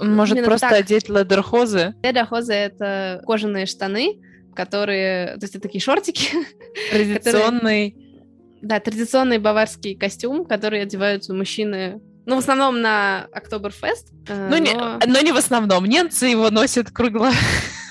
Он 0.00 0.14
может 0.14 0.44
просто 0.44 0.68
так. 0.68 0.78
одеть 0.78 1.08
ледерхозы. 1.08 1.94
Ледерхозы— 2.02 2.52
это 2.54 3.22
кожаные 3.26 3.66
штаны, 3.66 4.20
которые, 4.58 5.36
то 5.36 5.44
есть 5.44 5.54
это 5.54 5.62
такие 5.62 5.80
шортики. 5.80 6.30
Традиционный. 6.90 7.92
Которые, 7.92 8.58
да, 8.60 8.80
традиционный 8.80 9.38
баварский 9.38 9.94
костюм, 9.94 10.44
который 10.44 10.82
одевают 10.82 11.28
мужчины 11.28 12.00
ну, 12.26 12.34
в 12.34 12.38
основном 12.40 12.82
на 12.82 13.26
Октоберфест. 13.32 14.12
Э, 14.26 14.48
но, 14.50 14.56
но... 14.56 14.58
Не, 14.58 15.06
но 15.06 15.20
не 15.20 15.32
в 15.32 15.36
основном. 15.36 15.86
Немцы 15.86 16.26
его 16.26 16.50
носят 16.50 16.90
кругло. 16.90 17.30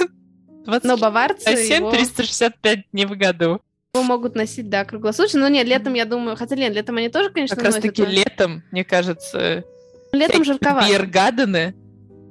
Но 0.84 0.98
баварцы 0.98 1.56
7 1.56 1.78
его, 1.78 1.92
365 1.92 2.92
дней 2.92 3.06
в 3.06 3.18
году. 3.18 3.62
его 3.96 4.04
могут 4.04 4.36
носить, 4.36 4.70
да, 4.70 4.84
круглосуточно. 4.84 5.40
Но 5.40 5.48
нет, 5.48 5.66
летом, 5.66 5.94
я 5.96 6.06
думаю, 6.06 6.36
хотя 6.36 6.56
нет, 6.56 6.76
летом 6.76 6.98
они 6.98 7.10
тоже, 7.10 7.32
конечно, 7.32 7.56
Как 7.56 7.66
раз 7.66 7.76
носят, 7.76 7.90
таки 7.90 8.04
но 8.04 8.10
летом, 8.10 8.64
мне 8.72 8.84
кажется, 8.84 9.64
летом 10.12 10.44
жарковато. 10.44 10.88
Биргадены 10.88 11.74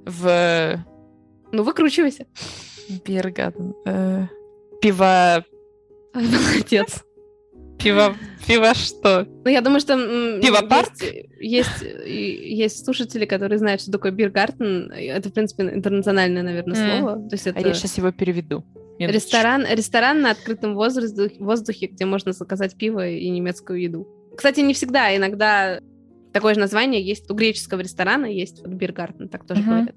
в... 0.04 0.84
Ну, 1.50 1.62
выкручивайся. 1.64 2.26
Биргаден... 3.04 3.74
э, 3.86 4.26
Пиво... 4.80 5.44
Молодец. 6.14 7.04
Пиво... 7.78 8.14
Пиво 8.46 8.74
что? 8.74 9.26
Ну, 9.44 9.50
я 9.50 9.60
думаю, 9.60 9.80
что 9.80 9.94
м, 9.94 10.40
Пивопарк? 10.40 10.92
есть, 11.40 11.82
есть, 11.82 11.82
есть 12.02 12.84
слушатели, 12.84 13.24
которые 13.26 13.58
знают, 13.58 13.80
что 13.80 13.90
такое 13.90 14.12
биргартен. 14.12 14.90
Это, 14.92 15.28
в 15.28 15.32
принципе, 15.32 15.64
интернациональное, 15.64 16.42
наверное, 16.42 16.76
М. 16.80 16.98
слово. 17.00 17.28
То 17.28 17.34
есть 17.34 17.46
А 17.46 17.50
это 17.50 17.60
я 17.68 17.74
сейчас 17.74 17.98
его 17.98 18.12
переведу. 18.12 18.64
Ресторан, 18.98 19.66
ресторан 19.70 20.22
на 20.22 20.30
открытом 20.30 20.74
воздухе, 20.74 21.36
воздухе, 21.38 21.86
где 21.88 22.06
можно 22.06 22.32
заказать 22.32 22.76
пиво 22.78 23.06
и 23.06 23.28
немецкую 23.28 23.82
еду. 23.82 24.08
Кстати, 24.36 24.60
не 24.60 24.72
всегда. 24.72 25.14
Иногда 25.14 25.80
такое 26.32 26.54
же 26.54 26.60
название 26.60 27.02
есть 27.02 27.30
у 27.30 27.34
греческого 27.34 27.80
ресторана, 27.80 28.24
есть 28.26 28.60
вот 28.62 28.72
биргартен, 28.74 29.28
так 29.28 29.46
тоже 29.46 29.60
Мгм. 29.60 29.70
говорят. 29.70 29.96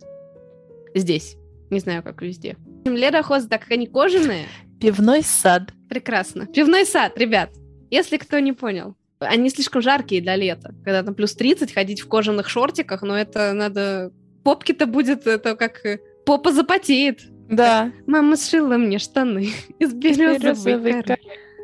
Здесь. 0.95 1.37
Не 1.69 1.79
знаю, 1.79 2.03
как 2.03 2.21
везде. 2.21 2.57
Ледохозы, 2.85 3.47
так 3.47 3.61
как 3.61 3.71
они 3.71 3.87
кожаные, 3.87 4.45
Пивной 4.79 5.23
сад. 5.23 5.73
Прекрасно. 5.89 6.45
Пивной 6.45 6.85
сад, 6.85 7.17
ребят, 7.17 7.49
если 7.89 8.17
кто 8.17 8.39
не 8.39 8.53
понял. 8.53 8.95
Они 9.19 9.49
слишком 9.49 9.81
жаркие 9.81 10.21
для 10.21 10.37
лета. 10.37 10.73
Когда 10.85 11.03
там 11.03 11.13
плюс 11.13 11.33
30, 11.35 11.73
ходить 11.73 11.99
в 12.01 12.07
кожаных 12.07 12.47
шортиках, 12.47 13.01
но 13.01 13.17
это 13.17 13.51
надо... 13.53 14.11
Попки-то 14.43 14.85
будет, 14.85 15.27
это 15.27 15.57
как... 15.57 15.85
э, 15.85 15.99
Попа 16.25 16.53
запотеет. 16.53 17.19
Да. 17.49 17.91
Мама 18.07 18.37
сшила 18.37 18.77
мне 18.77 18.99
штаны 18.99 19.49
из 19.79 19.93
березовой 19.93 21.03
коры. 21.03 21.17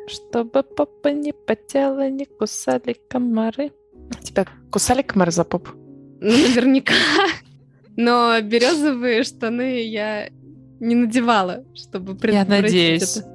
Чтобы 0.08 0.62
попа 0.62 1.08
не 1.08 1.32
потела, 1.32 2.10
не 2.10 2.26
кусали 2.26 2.96
комары. 3.08 3.72
Тебя 4.22 4.46
кусали 4.70 5.00
комары 5.00 5.32
за 5.32 5.44
попу? 5.44 5.70
Ну, 6.20 6.30
наверняка. 6.30 6.92
Но 7.96 8.38
березовые 8.42 9.22
штаны 9.22 9.82
я 9.86 10.28
не 10.80 10.94
надевала, 10.94 11.64
чтобы 11.74 12.14
предотвратить 12.14 12.64
надеюсь. 12.64 13.16
это. 13.18 13.28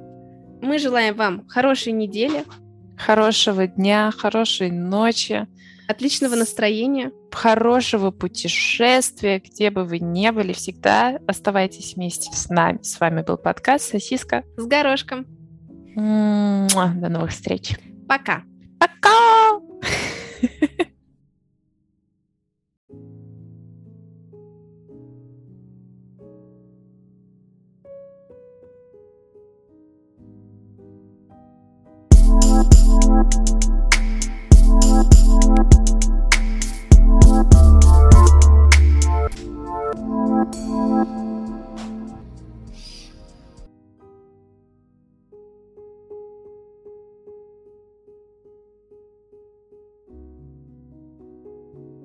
Мы 0.62 0.78
желаем 0.78 1.14
вам 1.16 1.46
хорошей 1.48 1.92
недели, 1.92 2.44
Хорошего 2.96 3.66
дня, 3.66 4.12
хорошей 4.16 4.70
ночи, 4.70 5.48
отличного 5.88 6.36
настроения. 6.36 7.10
хорошего 7.32 8.10
путешествия, 8.12 9.40
где 9.44 9.70
бы 9.70 9.84
вы 9.84 9.98
ни 9.98 10.30
были, 10.30 10.52
всегда 10.52 11.18
оставайтесь 11.26 11.94
вместе 11.96 12.30
с 12.32 12.48
нами. 12.48 12.78
С 12.82 13.00
вами 13.00 13.22
был 13.22 13.38
подкаст 13.38 13.90
«Сосиска». 13.90 14.44
С 14.56 14.66
горошком. 14.66 15.26
Муа. 15.96 16.92
До 16.94 17.08
новых 17.08 17.30
встреч. 17.32 17.72
Пока. 18.08 18.44
Пока! 18.78 19.58